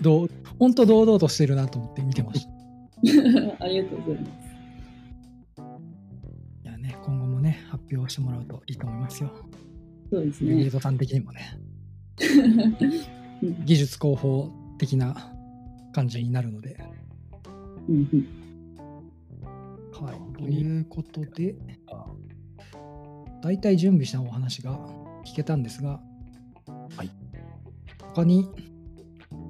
[0.00, 2.50] どう本当堂々としてるなと思って見てました。
[3.64, 4.48] ありがとうございます。
[6.64, 9.30] いやね、今後もね、発表してもらうといいと思いますよ。
[10.10, 10.70] そうですゲーね。
[10.70, 11.42] トさん的にもね、
[13.42, 15.30] うん技術広報的な
[15.92, 16.80] 感じになるので。
[17.88, 18.26] うんうん
[19.92, 21.56] はい、ということで
[21.92, 22.06] あ、
[23.42, 24.78] 大体準備したお話が
[25.26, 26.00] 聞けたんですが、
[26.96, 27.10] はい、
[28.14, 28.48] 他に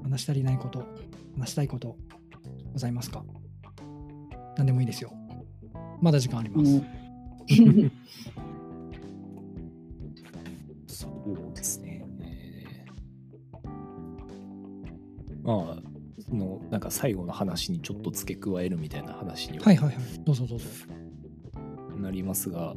[0.02, 0.86] 話し足りないこと、
[1.38, 1.96] 話したいこと
[2.72, 3.24] ございますか？
[4.56, 5.12] 何でもいいですよ。
[6.00, 6.82] まだ時間あります。
[10.86, 12.04] そうですね。
[15.42, 15.82] まあ、
[16.20, 19.96] そのなんか最後の話にちょっと付け加えるみたいな話にははいはいはい。
[20.24, 20.66] どうぞどうぞ。
[22.00, 22.74] なりますが、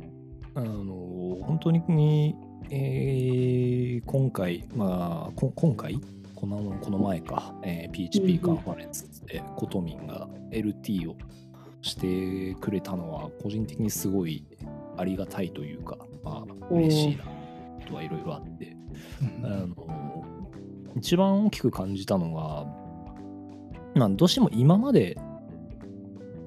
[0.55, 2.35] あの本当に、
[2.69, 5.99] えー今回、まあ、こ今回？
[6.35, 11.15] このこの前か、えー PHP カンファレンスでコトミンが LT を
[11.81, 14.45] してくれたのは個人的にすごい
[14.97, 17.23] ありがたいというか、まあ、嬉しいな
[17.87, 18.75] とはいろいろあって、
[19.21, 20.25] うんあの
[20.97, 22.65] 一番大きく感じたのが、
[23.95, 25.17] まあ、どうしても今まで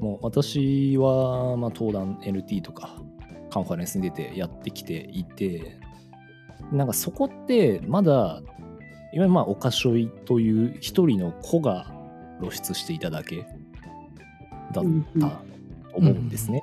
[0.00, 2.96] もう私は、まあ、登壇 NT とか
[3.50, 5.78] カンファレンスに出てやってきていて
[6.72, 8.42] なんかそこってまだいわ
[9.12, 11.92] ゆるまあおかしょいという一人の子が
[12.40, 13.46] 露出していただけ
[14.72, 14.84] だっ
[15.20, 15.32] たと
[15.94, 16.62] 思うんですね。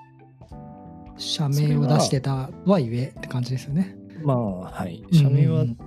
[1.17, 3.95] 社名を出してたはいえって感じですよね。
[4.23, 5.77] まあはい社名はうん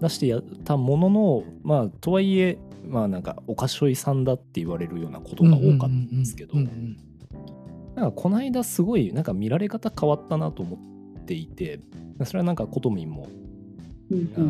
[0.00, 2.58] 出してやったものの、まあとはいえ
[2.88, 6.96] まあなんかおかしょいさんだって言われるようなことが多かったんですけど、うんうん
[7.94, 10.76] なんかこの間すごいなんか見られ方変わったなと思
[11.20, 11.78] っていて
[12.24, 13.41] それはなんかコトミンもうんあの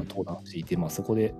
[0.08, 1.34] 登壇していて、まあ、そこで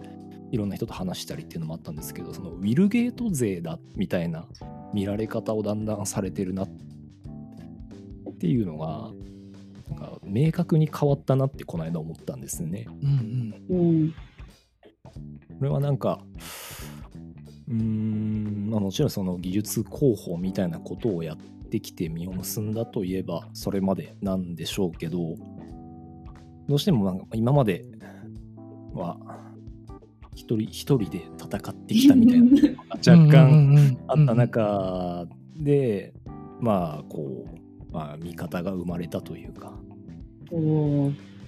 [0.51, 4.47] いろんな人と話したりっていうのもあったんですけどそのウィルゲート勢だみたいな
[4.93, 6.69] 見られ方をだんだんされてるなっ
[8.39, 9.11] ていうのが
[9.89, 12.87] なんか明確に変わったなってこの間思ったんですね。
[13.03, 13.79] うんうん。
[13.79, 14.11] うん。
[14.11, 16.21] これはなんか
[17.69, 21.37] うーん、まあ、もちろんその技術広報みたいなことをやっ
[21.71, 25.37] てきて実を結んだといえばそれまでなんでしょうけど
[26.69, 27.85] どうしてもなんか今まで
[28.95, 29.19] は
[30.35, 32.45] 一人一人で戦ってきたみたいな。
[32.45, 35.27] の が若うん干あった中
[35.57, 36.15] で
[36.61, 39.73] まあこう、まあ、味方が生まれたというか。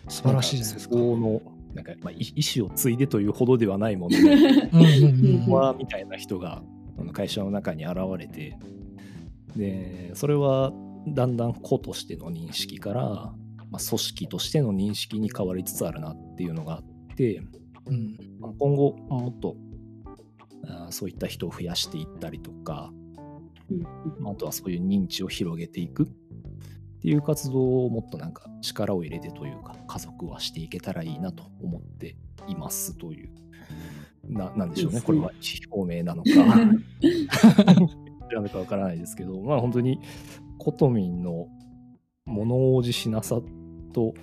[0.09, 0.97] 素晴らしいじゃないですか。
[0.97, 1.43] なんそこの
[1.75, 6.63] なんか、まあ、意意思を継いでというほどではないものの うんうんうんはみたいな人が
[7.13, 8.57] 会社の中に現れて
[9.57, 10.73] でそれは
[11.09, 13.35] だんだん個としての認識から、ま
[13.73, 16.85] あ、組織としての認識に変わりつつあるなっていうのがあっ
[17.15, 17.43] て、
[17.87, 18.17] うん。
[18.39, 19.57] まあ今後もっと
[20.91, 22.93] そういった人を増やしていったりとか、
[24.25, 26.07] ああとはそういう認知を広げていくっ
[27.01, 32.17] ていう活動をもっとなんか力を入れてというか加速はしていけたらいいなと思って
[32.49, 33.31] いますという
[34.29, 35.31] ななんでしょうねこれは
[35.73, 36.31] 表明なのか
[38.33, 40.01] なのかわからないですけどまあ本当に
[40.59, 41.49] コトミンの
[42.25, 43.41] 物おじしなさ
[43.93, 44.15] と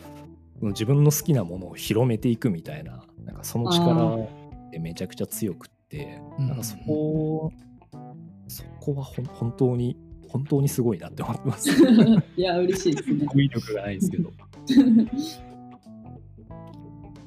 [0.69, 7.51] 自分の好きなものを広めていくみたいななんかその力ってめちゃくちゃ強くってうんなんかそこ
[8.47, 9.97] そこは本当に
[10.27, 11.69] 本当にすごいなって思ってます。
[12.37, 13.25] いや、嬉しいですね。
[13.25, 14.31] 語彙力がないですけど。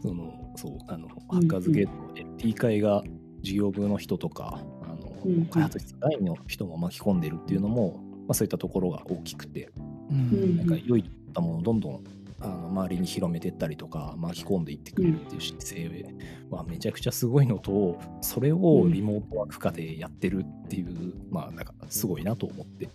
[0.01, 3.03] そのそうあのハッカーズゲートの LT 会が
[3.41, 9.71] 事業部の人とかあの、うんうん開発室外の人も巻き込んでるっていうのも、まあ、そういったところが大きくて
[10.11, 12.05] うんうんなんか良いったものをどんどん
[12.41, 16.15] あの周りに広めてったりとか巻き込んでいってくれるっていう姿勢
[16.51, 22.91] はめちゃくちゃすごいのとそれをリモートワーク化でやってるっていう、まあなんかすごいなと思って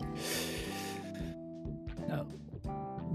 [2.10, 2.26] あの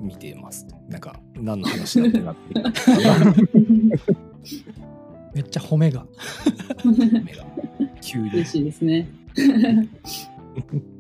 [0.01, 0.67] 見てます。
[0.89, 2.61] なんか何の話だってなって。
[5.35, 6.07] めっちゃ褒めが。
[6.85, 7.47] 目が。
[8.01, 8.29] 急に。
[8.31, 9.09] 嬉しいですね。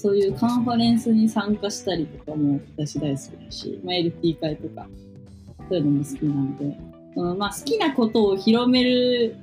[0.00, 4.86] そういうカンファレンスに参加したりとかも私大好きだし、まあ、LT 会とか、
[5.68, 6.78] そういうのも好きなので、
[7.14, 9.34] そのまあ、好きなことを広める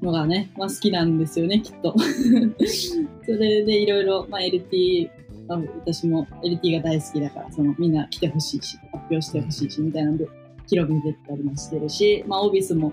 [0.00, 1.96] のがね、まあ、好きなんですよね、きっと。
[3.26, 5.10] それでいろいろ、まあ、LT、
[5.48, 10.28] 私も LT が大好きだから、そのみんな来てほしいし、発表してほしいし、みたいなので、
[10.68, 12.92] 広めてったりもしてるし、まあ、オビスも、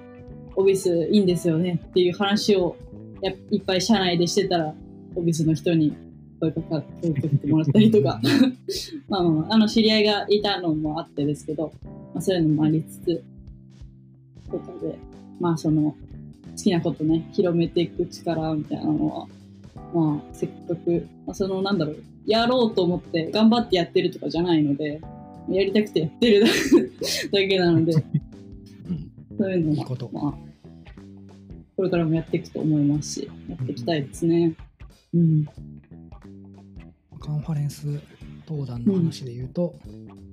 [0.56, 2.76] オビスいいんですよねっていう話を
[3.22, 4.74] やいっぱい社内でしてたら、
[5.16, 5.96] オビスの人に
[6.42, 8.20] 声かか声かけてもらったりとか
[9.08, 11.72] まあ まあまあ、あの知り合いがいたのもあってですけど、
[12.14, 13.24] まあ、そういうのもありつつ、
[14.50, 14.98] とかで、
[15.40, 15.96] まあその、好
[16.56, 19.28] きなことね、広めていく力みたいなのは、
[19.94, 25.00] まあせっかく、まあ、そのなんだろう、やろうと思って頑張ってやってるとかじゃないので、
[25.50, 26.46] やりたくてやってる
[27.32, 28.04] だけなので、うん
[29.38, 30.34] そういうのはいいこと、まあ、
[31.76, 34.54] これからもやっていくと思いますし、やっていきたいですね。
[35.14, 35.46] うん。
[37.22, 38.02] カンファレンス
[38.48, 39.76] 登壇の話で言うと、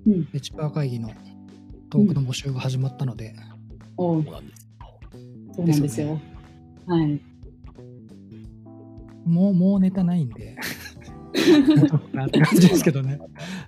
[0.07, 0.29] うん。
[0.35, 1.11] エチパー会議の
[1.91, 3.35] トークの募集が始まったので、
[3.97, 4.69] おうそうなんです
[5.55, 6.21] そうなんですよ。
[6.87, 7.21] はい。
[9.27, 10.57] もうもうネタないんで、
[12.13, 13.21] なんて感じですけどね。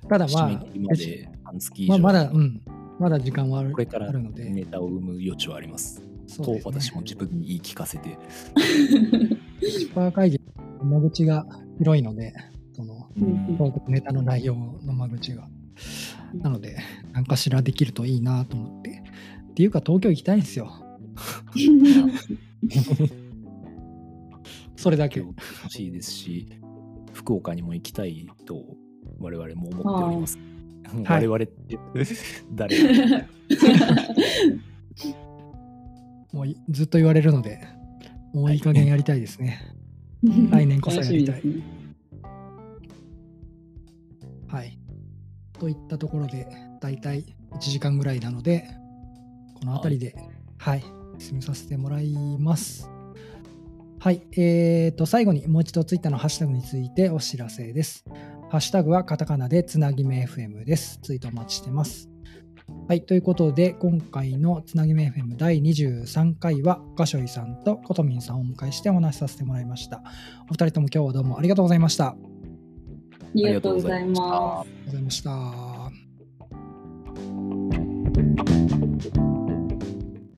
[0.08, 2.60] ただまあまあ、まだ、うん、
[2.98, 6.02] まだ時間はあるこれからあるので、ネタを生む余地はあります。
[6.26, 8.16] すね私も自分に言い聞かせて。
[9.62, 10.40] エチパー会議
[10.78, 11.46] の間口が
[11.78, 12.32] 広いので、
[13.88, 15.48] ネタの内容の間口が。
[16.34, 16.76] なので、
[17.12, 19.02] 何かしらできるといいなと思って。
[19.50, 20.72] っていうか、東京行きたいんですよ。
[24.76, 25.20] それだけ。
[25.20, 25.36] 欲
[25.68, 26.48] しいですし、
[27.12, 28.64] 福岡にも行きたいと
[29.18, 30.38] 我々も思っております。
[30.38, 31.78] はい我々って
[32.52, 32.76] 誰？
[36.32, 37.60] もういずっと言われるので、
[38.32, 39.60] もういい加減やりたいですね。
[40.22, 41.42] 来年こそやりたい。
[45.60, 46.48] といったところで、
[46.80, 48.68] だいたい1時間ぐらいなので、
[49.54, 50.16] この辺りで、
[50.56, 50.84] はい、
[51.18, 52.90] 進めさせてもらいます。
[54.00, 58.04] はい、えーと、最後にもう一度ツイッターのハッシュタグについてお知らせです。
[58.50, 60.98] ハッシュタグはカタカナでつなぎめ FM です。
[61.02, 62.08] ツイートお待ちしてます。
[62.88, 70.02] はい、ということで、今回のつなぎめ FM 第23回は、ガショイさんとコトミンさんをお迎えしてお話しさせてもらいました。
[70.48, 72.29] お二人とも今日はどうもありがとうございました。
[73.34, 74.20] ありがとうございます。
[74.20, 75.69] りがとうございました。